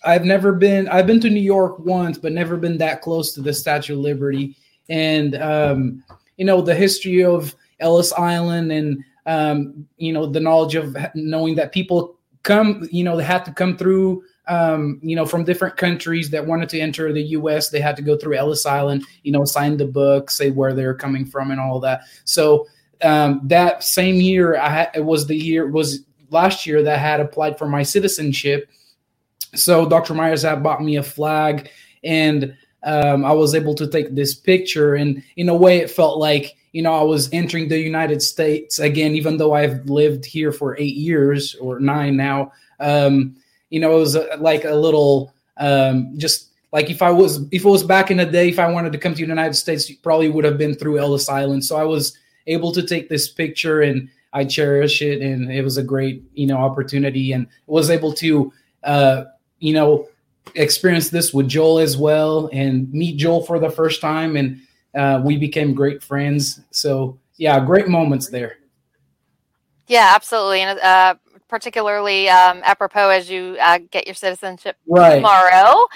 [0.05, 0.88] I've never been.
[0.88, 4.00] I've been to New York once, but never been that close to the Statue of
[4.00, 4.57] Liberty.
[4.88, 6.05] And um,
[6.36, 11.55] you know the history of Ellis Island, and um, you know the knowledge of knowing
[11.57, 12.88] that people come.
[12.90, 14.24] You know they had to come through.
[14.48, 18.03] Um, you know, from different countries that wanted to enter the U.S., they had to
[18.03, 19.05] go through Ellis Island.
[19.22, 22.03] You know, sign the book, say where they're coming from, and all that.
[22.24, 22.66] So
[23.03, 27.20] um, that same year, I it was the year was last year that I had
[27.20, 28.68] applied for my citizenship.
[29.55, 30.14] So Dr.
[30.14, 31.70] Meyers had bought me a flag,
[32.05, 34.94] and um, I was able to take this picture.
[34.94, 38.78] And in a way, it felt like you know I was entering the United States
[38.78, 42.53] again, even though I've lived here for eight years or nine now.
[42.80, 43.36] Um,
[43.70, 47.64] you know, it was uh, like a little um, just like if I was if
[47.64, 49.88] it was back in the day, if I wanted to come to the United States,
[49.88, 51.64] you probably would have been through Ellis Island.
[51.64, 55.76] So I was able to take this picture and I cherish it and it was
[55.76, 59.24] a great, you know, opportunity and was able to uh,
[59.62, 60.08] you know,
[60.54, 64.60] experience this with Joel as well and meet Joel for the first time and
[64.94, 66.60] uh, we became great friends.
[66.70, 68.58] So yeah, great moments there.
[69.86, 71.14] Yeah, absolutely, and uh,
[71.48, 75.16] particularly um, apropos as you uh, get your citizenship Right.
[75.16, 75.86] tomorrow.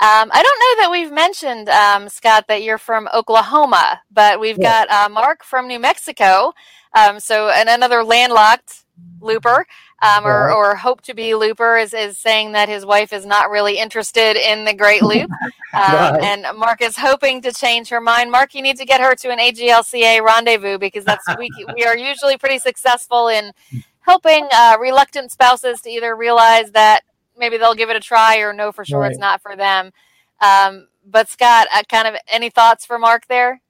[0.00, 4.58] Um, I don't know that we've mentioned, um, Scott, that you're from Oklahoma, but we've
[4.58, 4.84] Yeah.
[4.84, 6.52] got uh, Mark from New Mexico.
[6.96, 8.83] Um, so, and another landlocked
[9.24, 9.66] looper,
[10.02, 13.50] um, or, or hope to be looper, is, is saying that his wife is not
[13.50, 15.30] really interested in the Great Loop.
[15.72, 16.22] Um, Right.
[16.22, 18.30] And Mark is hoping to change her mind.
[18.30, 21.96] Mark, you need to get her to an AGLCA rendezvous because that's we, we are
[21.96, 23.52] usually pretty successful in
[24.00, 27.00] helping uh, reluctant spouses to either realize that
[27.36, 29.92] maybe they'll give it a try or know for sure it's not for them.
[30.40, 33.60] Um, but Scott, uh, kind of any thoughts for Mark there?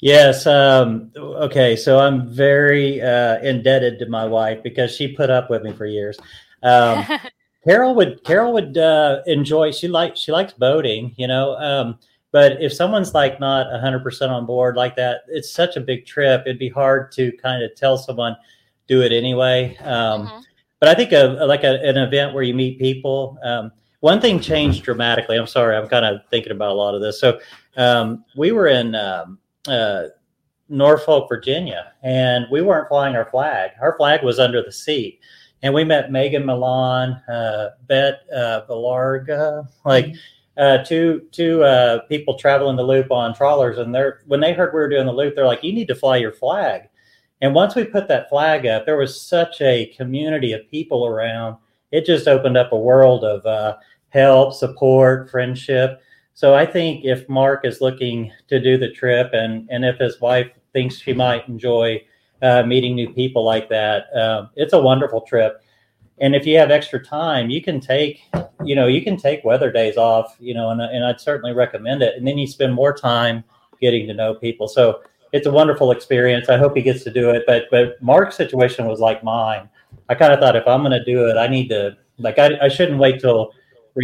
[0.00, 0.46] Yes.
[0.46, 1.76] Um, okay.
[1.76, 5.86] So I'm very uh, indebted to my wife because she put up with me for
[5.86, 6.18] years.
[6.62, 7.04] Um,
[7.64, 9.72] Carol would Carol would uh, enjoy.
[9.72, 11.56] She likes she likes boating, you know.
[11.56, 11.98] Um,
[12.32, 16.06] but if someone's like not hundred percent on board like that, it's such a big
[16.06, 16.42] trip.
[16.46, 18.36] It'd be hard to kind of tell someone
[18.88, 19.76] do it anyway.
[19.78, 20.42] Um, Mhm.
[20.80, 23.38] But I think a, like a, an event where you meet people.
[23.42, 25.36] Um, one thing changed dramatically.
[25.36, 27.20] I'm sorry, I'm kind of thinking about a lot of this.
[27.20, 27.38] So
[27.76, 29.38] um, we were in um,
[29.70, 30.08] uh,
[30.68, 33.70] Norfolk, Virginia, and we weren't flying our flag.
[33.80, 35.20] Our flag was under the seat,
[35.62, 40.14] and we met Megan Milan, uh, Bet uh, Villarga, like
[40.56, 43.78] uh, two two uh, people traveling the loop on trawlers.
[43.78, 45.94] And they're when they heard we were doing the loop, they're like, "You need to
[45.94, 46.88] fly your flag."
[47.40, 51.56] And once we put that flag up, there was such a community of people around.
[51.90, 53.76] It just opened up a world of uh,
[54.10, 56.02] help, support, friendship.
[56.40, 60.22] So I think if Mark is looking to do the trip, and and if his
[60.22, 62.02] wife thinks she might enjoy
[62.40, 65.62] uh, meeting new people like that, um, it's a wonderful trip.
[66.18, 68.22] And if you have extra time, you can take,
[68.64, 72.00] you know, you can take weather days off, you know, and, and I'd certainly recommend
[72.00, 72.16] it.
[72.16, 73.44] And then you spend more time
[73.78, 74.66] getting to know people.
[74.66, 76.48] So it's a wonderful experience.
[76.48, 77.44] I hope he gets to do it.
[77.46, 79.68] But but Mark's situation was like mine.
[80.08, 82.58] I kind of thought if I'm going to do it, I need to like I,
[82.62, 83.52] I shouldn't wait till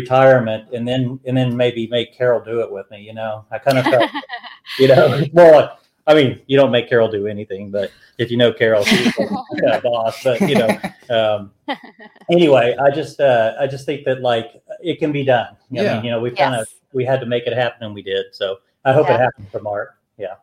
[0.01, 3.01] retirement and then and then maybe make Carol do it with me.
[3.01, 4.11] You know, I kind of felt
[4.79, 5.79] you know well.
[6.09, 9.81] I mean, you don't make Carol do anything, but if you know Carol, she's a
[9.83, 10.23] boss.
[10.23, 10.71] But you know,
[11.11, 11.51] um,
[12.31, 15.49] anyway, I just uh, I just think that like it can be done.
[15.55, 15.95] I Yeah.
[15.97, 18.27] mean, you know, we kind of we had to make it happen, and we did.
[18.31, 19.17] So I hope Yeah.
[19.17, 19.99] it happened for Mark.
[20.17, 20.37] Yeah.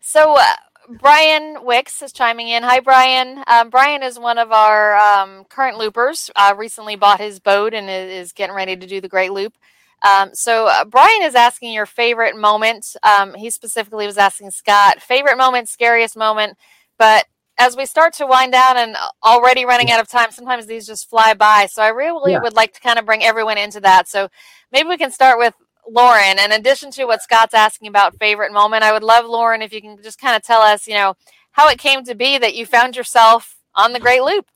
[0.00, 0.42] So uh,
[0.88, 2.62] Brian Wicks is chiming in.
[2.62, 3.42] Hi, Brian.
[3.46, 6.30] Um, Brian is one of our um, current loopers.
[6.34, 9.54] Uh, recently bought his boat and is, getting ready to do the Great Loop.
[10.02, 12.96] Um, so uh, Brian is asking your favorite moment.
[13.02, 16.56] Um, he specifically was asking Scott favorite moment, scariest moment.
[16.98, 17.26] But
[17.58, 21.10] as we start to wind down and already running out of time, sometimes these just
[21.10, 21.66] fly by.
[21.70, 22.40] So I really Yeah.
[22.40, 24.08] would like to kind of bring everyone into that.
[24.08, 24.28] So
[24.72, 25.54] maybe we can start with
[25.90, 26.38] Lauren.
[26.38, 29.80] In addition to what Scott's asking about favorite moment, I would love Lauren if you
[29.80, 31.14] can just kind of tell us, you know,
[31.52, 34.46] how it came to be that you found yourself on the Great Loop.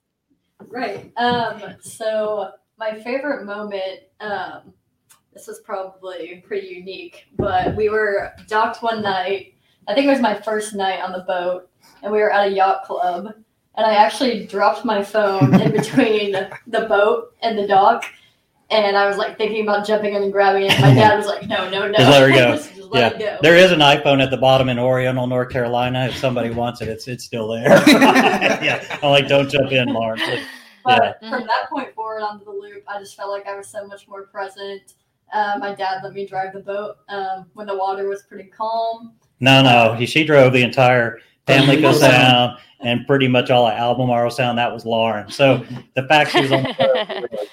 [0.68, 1.12] Right.
[1.16, 4.72] Um, so my favorite moment, um,
[5.32, 9.54] this was probably pretty unique, but we were docked one night.
[9.88, 11.68] I think it was my first night on the boat,
[12.02, 13.34] and we were at a yacht club.
[13.74, 16.32] And I actually dropped my phone in between
[16.66, 18.04] the boat and the dock.
[18.72, 20.80] And I was like thinking about jumping in and grabbing it.
[20.80, 22.56] My dad was like, "No, no, no, Just let her go.
[22.56, 23.16] Just let Yeah.
[23.16, 26.06] it go." There is an iPhone at the bottom in Oriental, North Carolina.
[26.06, 27.68] If somebody wants it, it's it's still there.
[27.88, 30.22] yeah, I'm like, don't jump in, Lawrence.
[30.84, 31.30] But Yeah.
[31.30, 34.08] from that point forward onto the loop, I just felt like I was so much
[34.08, 34.94] more present.
[35.32, 39.14] Uh, my dad let me drive the boat um, when the water was pretty calm.
[39.40, 43.72] No, no, he, she drove the entire Pamlico Pamlico Sound and pretty much all of
[43.72, 44.58] Albemarle Sound.
[44.58, 45.30] That was Lauren.
[45.30, 45.64] So
[45.94, 47.48] the fact she was on the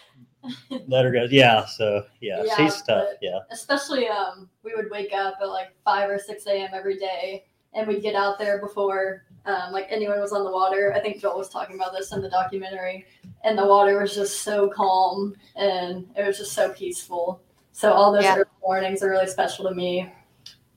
[0.50, 1.28] boat, we were like, let her go.
[1.30, 3.08] Yeah, so yeah, Yeah, she's tough.
[3.22, 6.70] Yeah, Especially, um, we would wake up at like five or six a.m.
[6.74, 10.94] every day, and we'd get out there before um, like anyone was on the water.
[10.96, 13.06] I think Joel was talking about this in the documentary,
[13.44, 17.42] and the water was just so calm and it was just so peaceful.
[17.72, 18.44] So all those Yeah.
[18.62, 20.12] mornings are really special to me.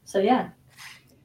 [0.04, 0.50] So yeah.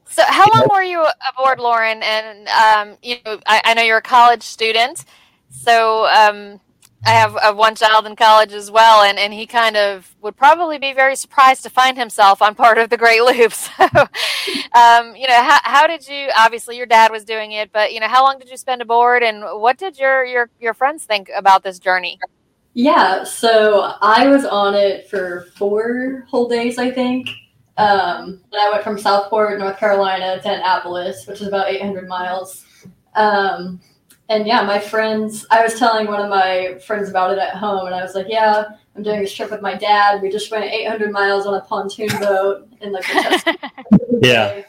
[0.10, 2.02] So, how long were you aboard, Lauren?
[2.02, 5.06] And um, you know, I, I know you're a college student,
[5.50, 6.60] so um,
[7.06, 10.36] I have uh, one child in college as well, and, and he kind of would
[10.36, 13.54] probably be very surprised to find himself on part of the Great Loop.
[13.78, 13.84] So,
[14.74, 16.30] um, you know, how, how did you?
[16.38, 19.24] Obviously, your dad was doing it, but you know, how long did you spend aboard,
[19.24, 22.20] and what did your your your friends think about this journey?
[22.74, 27.28] Yeah, so I was on it for four whole days, I think.
[27.78, 32.66] Um, and I went from Southport, North Carolina to Annapolis, which is about 800 miles.
[33.16, 33.80] Um,
[34.30, 37.86] and yeah, my friends, I was telling one of my friends about it at home,
[37.86, 38.66] and I was like, yeah,
[38.96, 40.22] I'm doing this trip with my dad.
[40.22, 44.62] We just went 800 miles on a pontoon boat in like the Chesapeake Yeah.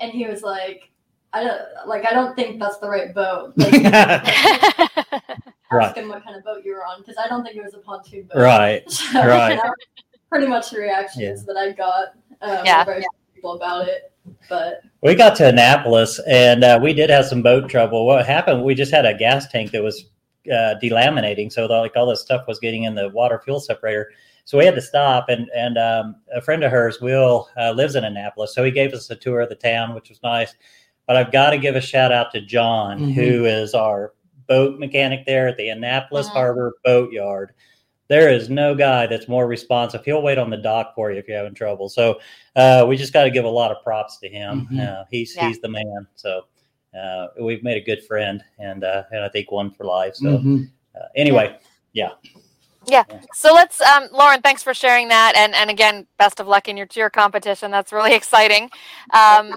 [0.00, 0.90] And he was like,
[1.32, 2.04] I don't like.
[2.06, 3.52] I don't think that's the right boat.
[3.56, 3.72] Like,
[5.72, 5.86] Right.
[5.88, 7.74] ask him what kind of boat you were on because I don't think it was
[7.74, 8.40] a pontoon boat.
[8.40, 8.88] right.
[8.90, 9.58] So, Right.
[10.28, 12.08] pretty much the reactions that I got.
[12.42, 12.84] Um, Yeah.
[12.84, 13.04] Very
[13.34, 14.12] people about it,
[14.48, 18.06] but We got to Annapolis and uh, we did have some boat trouble.
[18.06, 18.64] What happened?
[18.64, 20.06] We just had a gas tank that was
[20.52, 24.10] uh, delaminating, so the, like all this stuff was getting in the water fuel separator.
[24.44, 27.94] So we had to stop, and and um, a friend of hers, Will, uh, lives
[27.94, 30.54] in Annapolis, so he gave us a tour of the town, which was nice.
[31.06, 33.14] But I've got to give a shout out to John, Mhm.
[33.14, 34.12] who is our
[34.46, 36.32] boat mechanic there at the Annapolis Mhm.
[36.32, 37.52] Harbor Boat Yard.
[38.08, 40.04] There is no guy that's more responsive.
[40.04, 41.88] He'll wait on the dock for you if you're having trouble.
[41.88, 42.20] So
[42.54, 44.68] uh, we just got to give a lot of props to him.
[44.70, 44.86] Mhm.
[44.86, 45.48] Uh, he's Yeah.
[45.48, 46.06] he's the man.
[46.14, 46.42] So
[46.98, 50.14] uh, we've made a good friend, and uh, and I think one for life.
[50.16, 50.68] So Mhm.
[50.94, 51.56] uh, anyway,
[51.92, 52.10] yeah.
[52.86, 53.04] Yeah.
[53.32, 54.42] So let's, um, Lauren.
[54.42, 57.70] Thanks for sharing that, and and again, best of luck in your cheer competition.
[57.70, 58.70] That's really exciting.
[59.14, 59.54] Um,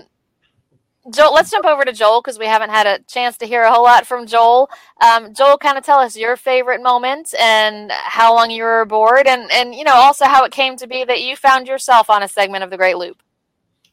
[1.10, 3.72] Joel, let's jump over to Joel because we haven't had a chance to hear a
[3.72, 4.70] whole lot from Joel.
[5.02, 9.28] Um, Joel, kind of tell us your favorite moment and how long you were aboard,
[9.28, 12.24] and and you know also how it came to be that you found yourself on
[12.24, 13.22] a segment of the Great Loop.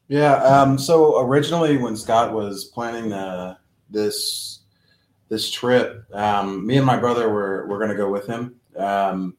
[0.08, 0.34] Yeah.
[0.34, 3.56] Um, so originally, when Scott was planning the,
[3.88, 4.60] this
[5.28, 9.36] this trip, um, me and my brother were were going to go with him, um,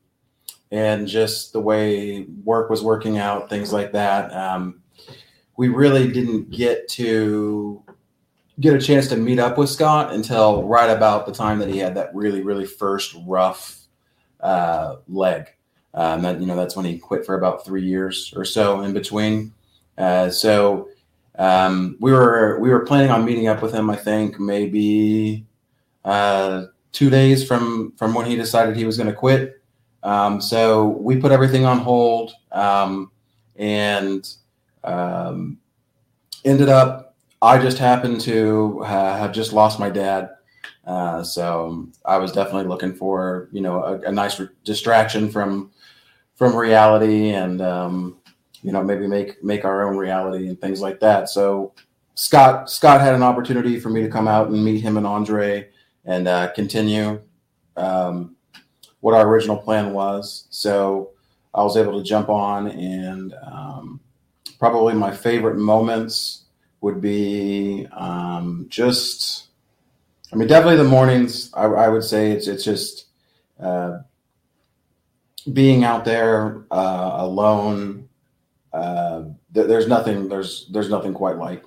[0.72, 4.34] and just the way work was working out, things like that.
[4.34, 4.82] Um,
[5.58, 7.82] we really didn't get to
[8.60, 11.78] get a chance to meet up with Scott until right about the time that he
[11.78, 13.82] had that really, really first rough
[14.42, 15.48] uh, leg.
[15.94, 18.94] Um, that you know, that's when he quit for about three years or so in
[18.94, 19.54] between.
[19.98, 20.90] Uh, so
[21.38, 23.90] um, we were we were planning on meeting up with him.
[23.90, 25.46] I think maybe
[26.04, 29.62] uh, two days from from when he decided he was going to quit.
[30.04, 33.10] Um, so we put everything on hold um,
[33.56, 34.28] and
[34.86, 35.58] um,
[36.44, 37.16] ended up.
[37.42, 40.30] I just happened to uh, have just lost my dad.
[40.88, 45.72] Uh, so I was definitely looking for you know a, a nice re- distraction from
[46.36, 48.18] from reality and um,
[48.62, 51.74] you know maybe make make our own reality and things like that so
[52.16, 55.70] scott scott had an opportunity for me to come out and meet him and andre
[56.06, 57.22] and uh, continue
[57.78, 58.36] um,
[59.00, 61.12] what our original plan was so
[61.54, 64.00] i was able to jump on and um,
[64.60, 66.44] probably my favorite moments
[66.82, 69.48] would be um, just
[70.32, 73.06] i mean definitely the mornings i, I would say it's it's just
[73.60, 74.00] uh,
[75.54, 78.10] being out there uh, alone
[78.74, 81.64] uh, th- there's nothing there's there's nothing quite like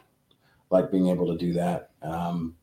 [0.71, 1.91] like being able to do that.
[2.03, 2.55] Um,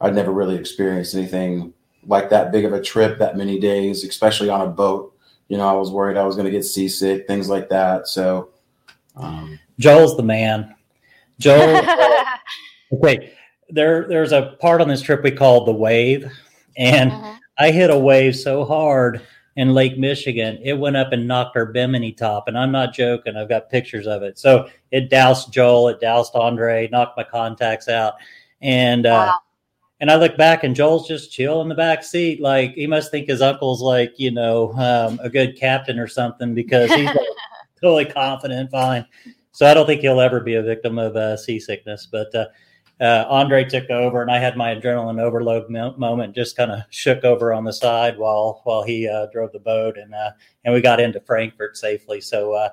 [0.00, 1.72] i'd never really experienced anything
[2.06, 5.14] like that big of a trip that many days especially on a boat.
[5.48, 8.06] You know i was worried i was going to get seasick things like that.
[8.06, 8.50] So
[9.16, 10.74] um, Joel's the man.
[11.38, 11.82] Joel.
[12.92, 13.32] okay,
[13.68, 16.30] there there's a part on this trip we call the wave,
[16.76, 17.38] and Mhm.
[17.58, 19.22] I hit a wave so hard
[19.56, 22.46] in Lake Michigan, it went up and knocked our Bimini top.
[22.46, 23.36] And I'm not joking.
[23.36, 24.38] I've got pictures of it.
[24.38, 28.14] So it doused Joel, it doused Andre, knocked my contacts out.
[28.60, 29.32] And uh,
[30.00, 32.40] and I look back and Joel's just chill in the back seat.
[32.40, 36.54] Like he must think his uncle's like, you know, um, a good captain or something
[36.54, 37.16] because he's like,
[37.82, 39.06] totally confident, fine.
[39.52, 42.06] So I don't think he'll ever be a victim of uh, seasickness.
[42.10, 42.46] But uh,
[43.00, 46.34] uh, Andre took over, and I had my adrenaline overload mo- moment.
[46.34, 49.96] Just kind of shook over on the side while while he uh, drove the boat,
[49.98, 50.30] and uh,
[50.64, 52.20] and we got into Frankfort safely.
[52.20, 52.68] So uh,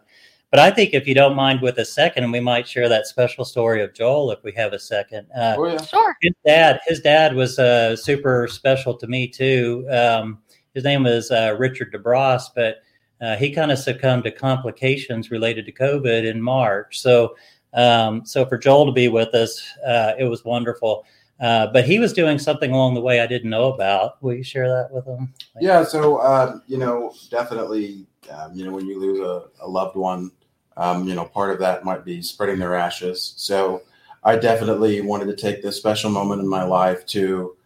[0.54, 3.44] but I think if you don't mind with a second, we might share that special
[3.44, 5.26] story of Joel if we have a second.
[5.36, 5.82] Uh, oh, yeah.
[5.82, 6.16] Sure.
[6.22, 9.84] His dad, his dad was uh, super special to me too.
[9.90, 10.44] Um,
[10.76, 12.83] his name was uh, Richard DeBross, but
[13.24, 17.00] uh, he kind of succumbed to complications related to COVID in March.
[17.00, 17.36] So,
[17.74, 21.06] um, so for Joel to be with us, uh, it was wonderful.
[21.40, 24.22] Uh, but he was doing something along the way I didn't know about.
[24.22, 25.34] Will you share that with him?
[25.60, 25.84] Yeah.
[25.84, 30.32] So, um, you know, definitely, um, you know, when you lose a, a loved one,
[30.78, 33.34] um, you know, part of that might be spreading their ashes.
[33.38, 33.84] So
[34.24, 37.58] I definitely wanted to take this special moment in my life to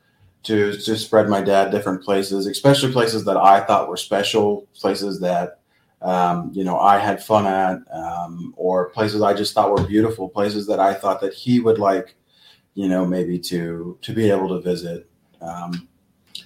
[0.48, 5.20] to to spread my dad different places, especially places that I thought were special, places
[5.20, 5.60] that
[6.02, 10.30] um, you know I had fun at, um, or places I just thought were beautiful,
[10.30, 12.16] places that I thought that he would like,
[12.76, 15.10] you know, maybe to to be able to visit.
[15.42, 15.90] Um,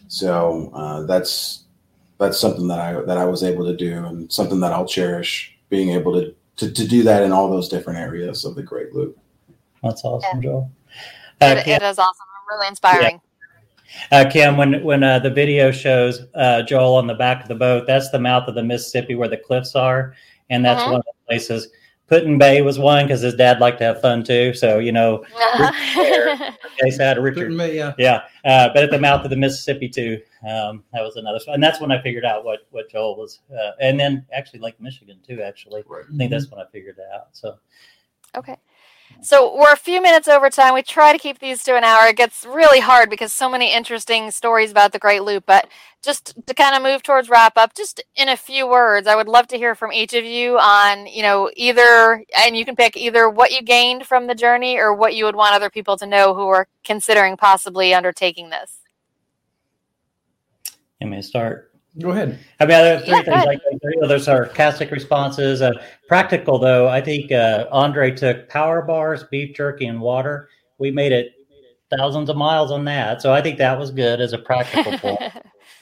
[0.07, 1.65] so uh, that's
[2.17, 5.55] that's something that I that I was able to do, and something that I'll cherish
[5.69, 8.93] being able to to, to do that in all those different areas of the Great
[8.93, 9.17] Loop.
[9.83, 10.49] That's awesome, Yeah.
[10.49, 10.71] Joel.
[11.39, 12.25] It, Uh, Kim, it is awesome.
[12.49, 13.21] Really inspiring.
[14.11, 17.55] Uh, Kim, when when uh, the video shows uh, Joel on the back of the
[17.55, 20.13] boat, that's the mouth of the Mississippi where the cliffs are,
[20.49, 20.91] and that's Mhm.
[20.91, 21.69] one of the places.
[22.07, 24.53] Put-in-Bay was one because his dad liked to have fun too.
[24.53, 25.23] So you know,
[26.79, 27.55] case out of Richard.
[27.57, 27.93] Bay, yeah.
[27.97, 30.19] Yeah, uh, but at the mouth of the Mississippi too.
[30.47, 33.71] Um, that was another, and that's when I figured out what what Joel was, uh,
[33.79, 35.41] and then actually Lake Michigan too.
[35.41, 36.03] Actually, Right.
[36.13, 37.27] I think that's when I figured it out.
[37.31, 37.57] So
[38.35, 38.55] Okay.
[39.23, 40.73] So we're a few minutes over time.
[40.73, 42.07] We try to keep these to an hour.
[42.07, 45.45] It gets really hard because so many interesting stories about the Great Loop.
[45.45, 45.67] But
[46.01, 49.27] just to kind of move towards wrap up, just in a few words, I would
[49.27, 52.97] love to hear from each of you on, you know, either, and you can pick
[52.97, 56.07] either what you gained from the journey or what you would want other people to
[56.07, 58.79] know who are considering possibly undertaking this.
[60.99, 61.70] you may start.
[61.99, 62.39] Go ahead.
[62.59, 63.47] I mean, there are three Yeah, things ahead.
[63.47, 65.61] like you know, there's sarcastic responses.
[65.61, 65.71] Uh,
[66.07, 70.47] practical though, I think uh, Andre took power bars, beef jerky, and water.
[70.77, 71.33] We made it
[71.89, 75.21] thousands of miles on that, so I think that was good as a practical point.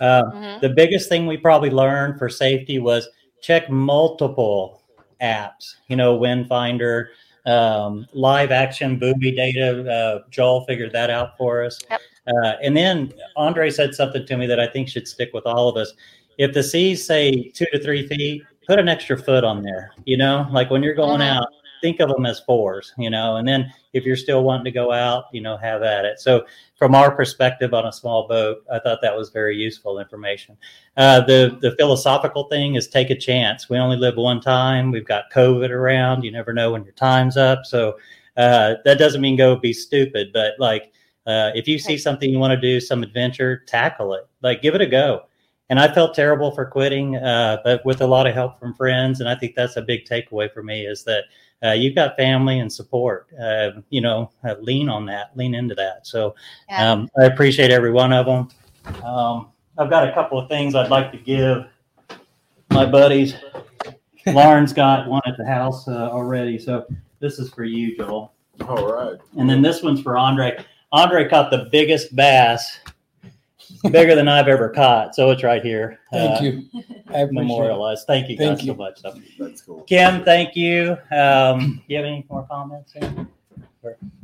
[0.01, 0.61] Um, Mhm.
[0.61, 3.07] the biggest thing we probably learned for safety was
[3.41, 4.81] check multiple
[5.21, 5.75] apps.
[5.89, 7.07] You know, Windfinder,
[7.45, 9.87] um, live action buoy data.
[9.91, 11.79] Uh, Joel figured that out for us.
[11.89, 12.01] Yep.
[12.29, 15.67] Uh, and then Andre said something to me that I think should stick with all
[15.67, 15.93] of us.
[16.37, 19.91] If the seas say two to three feet, put an extra foot on there.
[20.05, 21.35] You know, like when you're going Mhm.
[21.35, 21.47] out,
[21.81, 22.93] think of them as fours.
[22.97, 26.05] You know, and then if you're still wanting to go out, you know, have at
[26.05, 26.19] it.
[26.19, 30.55] So from our perspective on a small boat, I thought that was very useful information.
[30.97, 33.69] Uh, the the philosophical thing is take a chance.
[33.69, 34.91] We only live one time.
[34.91, 36.23] We've got COVID around.
[36.23, 37.65] You never know when your time's up.
[37.65, 37.97] So
[38.37, 40.93] uh, that doesn't mean go be stupid, but like
[41.29, 44.27] uh, if you see something you want to do, some adventure, tackle it.
[44.41, 45.23] Like give it a go.
[45.69, 49.19] And I felt terrible for quitting, uh, but with a lot of help from friends,
[49.19, 51.25] and I think that's a big takeaway for me is that
[51.63, 53.27] uh, you've got family and support.
[53.39, 56.07] Uh, you know, uh, lean on that, lean into that.
[56.07, 56.33] So
[56.69, 56.91] Yeah.
[56.91, 58.49] um, I appreciate every one of them.
[59.03, 61.65] Um, I've got a couple of things I'd like to give
[62.71, 63.35] my buddies.
[64.25, 66.85] Lauren's got one at the house uh, already, so
[67.19, 68.33] this is for you, Joel.
[68.67, 69.17] All right.
[69.37, 70.63] And then this one's for Andre.
[70.91, 72.79] Andre caught the biggest bass,
[73.91, 75.15] bigger than I've ever caught.
[75.15, 75.99] So it's right here.
[76.11, 76.69] Thank uh, you.
[76.73, 77.33] I appreciate it.
[77.33, 78.07] Memorialized.
[78.07, 78.73] Thank you Thank guys you.
[78.73, 79.01] so much.
[79.01, 79.83] So, That's cool.
[79.83, 80.97] Kim, thank you.
[81.11, 82.93] Um, you have any more comments?
[82.93, 83.27] here?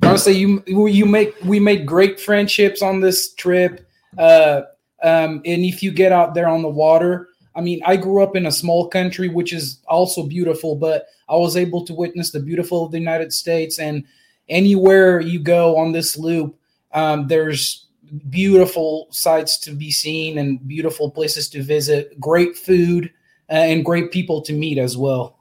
[0.04, 3.88] honestly you you make we made great friendships on this trip
[4.18, 4.62] uh
[5.04, 8.36] um and if you get out there on the water i mean i grew up
[8.36, 12.40] in a small country which is also beautiful but i was able to witness the
[12.40, 14.04] beautiful of the united states and
[14.50, 16.58] anywhere you go on this loop
[16.94, 17.86] um, there's
[18.30, 23.12] beautiful sights to be seen and beautiful places to visit great food
[23.50, 25.36] uh, and great people to meet as well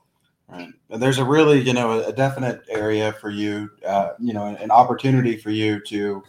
[0.48, 0.72] Right.
[0.90, 4.70] And There's a really, you know, a definite area for you, uh, you know, an
[4.70, 6.22] opportunity for you to,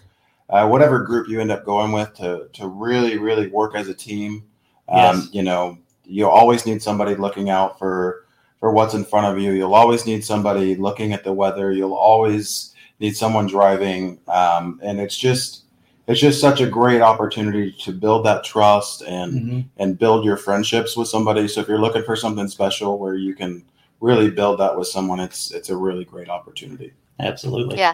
[0.49, 3.93] uh, whatever group you end up going with, to to really, really work as a
[3.93, 4.43] team.
[4.87, 5.29] Um, Yes.
[5.31, 8.24] You know, you always need somebody looking out for
[8.65, 9.51] for what's in front of you.
[9.51, 11.71] You'll always need somebody looking at the weather.
[11.71, 15.65] You'll always need someone driving, um, and it's just
[16.07, 20.97] it's just such a great opportunity to build that trust and and build your friendships
[20.97, 21.47] with somebody.
[21.47, 23.63] So if you're looking for something special where you can
[24.01, 26.91] really build that with someone, it's it's a really great opportunity.
[27.19, 27.77] Absolutely.
[27.77, 27.93] Yeah.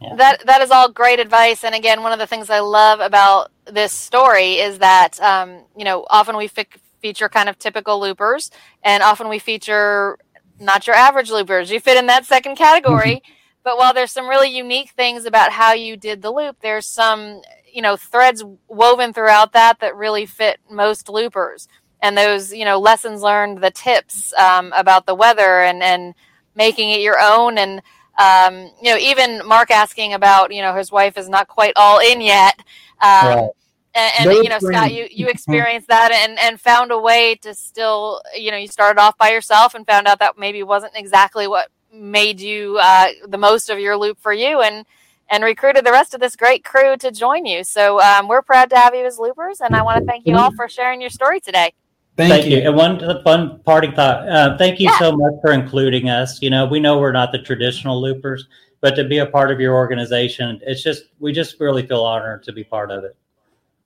[0.00, 0.16] yeah.
[0.16, 1.62] That that is all great advice.
[1.62, 5.84] And again, one of the things I love about this story is that um, you
[5.84, 6.64] know often we fi-
[7.04, 8.50] feature kind of typical loopers,
[8.82, 10.16] and often we feature
[10.58, 11.70] not your average loopers.
[11.70, 13.22] You fit in that second category.
[13.62, 17.42] but while there's some really unique things about how you did the loop, there's some
[17.70, 21.68] you know threads woven throughout that that really fit most loopers.
[22.00, 26.14] And those you know lessons learned, the tips um, about the weather and and
[26.54, 27.82] making it your own and
[28.16, 31.98] um, you know, even Mark asking about, you know, his wife is not quite all
[31.98, 32.54] in yet.
[33.02, 33.50] Um, right.
[33.94, 37.54] And, and you know, Scott, you, you experienced that and, and found a way to
[37.54, 41.46] still, you know, you started off by yourself and found out that maybe wasn't exactly
[41.46, 44.84] what made you uh, the most of your loop for you and
[45.30, 47.64] and recruited the rest of this great crew to join you.
[47.64, 50.36] So um, we're proud to have you as loopers, and I want to thank you
[50.36, 51.72] all for sharing your story today.
[52.16, 52.58] Thank, thank you.
[52.58, 52.68] you.
[52.68, 54.28] And one fun parting thought.
[54.28, 54.98] Uh, thank you yeah.
[54.98, 56.42] so much for including us.
[56.42, 58.46] You know, we know we're not the traditional loopers,
[58.80, 62.42] but to be a part of your organization, it's just we just really feel honored
[62.44, 63.16] to be part of it.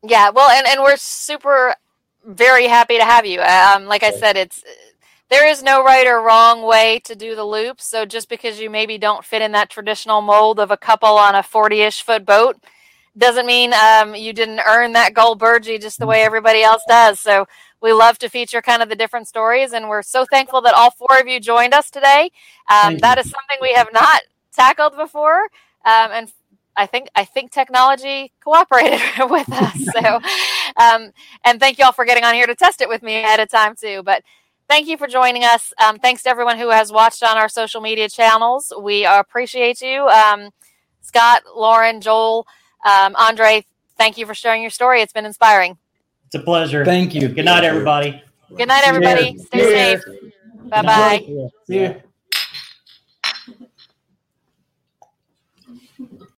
[0.03, 1.75] Yeah, well, and and we're super
[2.25, 3.41] very happy to have you.
[3.41, 4.63] Um, like I said, it's
[5.29, 7.81] there is no right or wrong way to do the loop.
[7.81, 11.35] So just because you maybe don't fit in that traditional mold of a couple on
[11.35, 12.57] a forty-ish foot boat
[13.17, 17.19] doesn't mean um, you didn't earn that gold burgee just the way everybody else does.
[17.19, 17.47] So
[17.81, 20.93] we love to feature kind of the different stories, and we're so thankful that all
[20.93, 22.31] four of you joined us today.
[22.71, 24.21] Um, that is something we have not
[24.53, 25.43] tackled before,
[25.85, 26.33] um, and
[26.79, 29.01] I think I think technology cooperated
[29.31, 29.75] with us.
[29.99, 30.21] So,
[30.77, 31.11] um,
[31.45, 33.51] and thank you all for getting on here to test it with me ahead of
[33.51, 34.03] time too.
[34.05, 34.23] But
[34.69, 35.73] thank you for joining us.
[35.85, 38.73] Um, thanks to everyone who has watched on our social media channels.
[38.81, 40.51] We appreciate you, um,
[41.01, 42.47] Scott, Lauren, Joel,
[42.85, 43.65] um, Andre.
[43.97, 45.03] Thank you for sharing your story.
[45.03, 45.79] It's been inspiring.
[46.27, 46.85] It's a pleasure.
[46.85, 47.29] Thank you.
[47.29, 48.23] Good night, everybody.
[48.57, 49.39] Good night, everybody.
[49.39, 50.05] Stay safe.
[50.71, 51.49] Bye bye.
[51.67, 51.95] Yeah.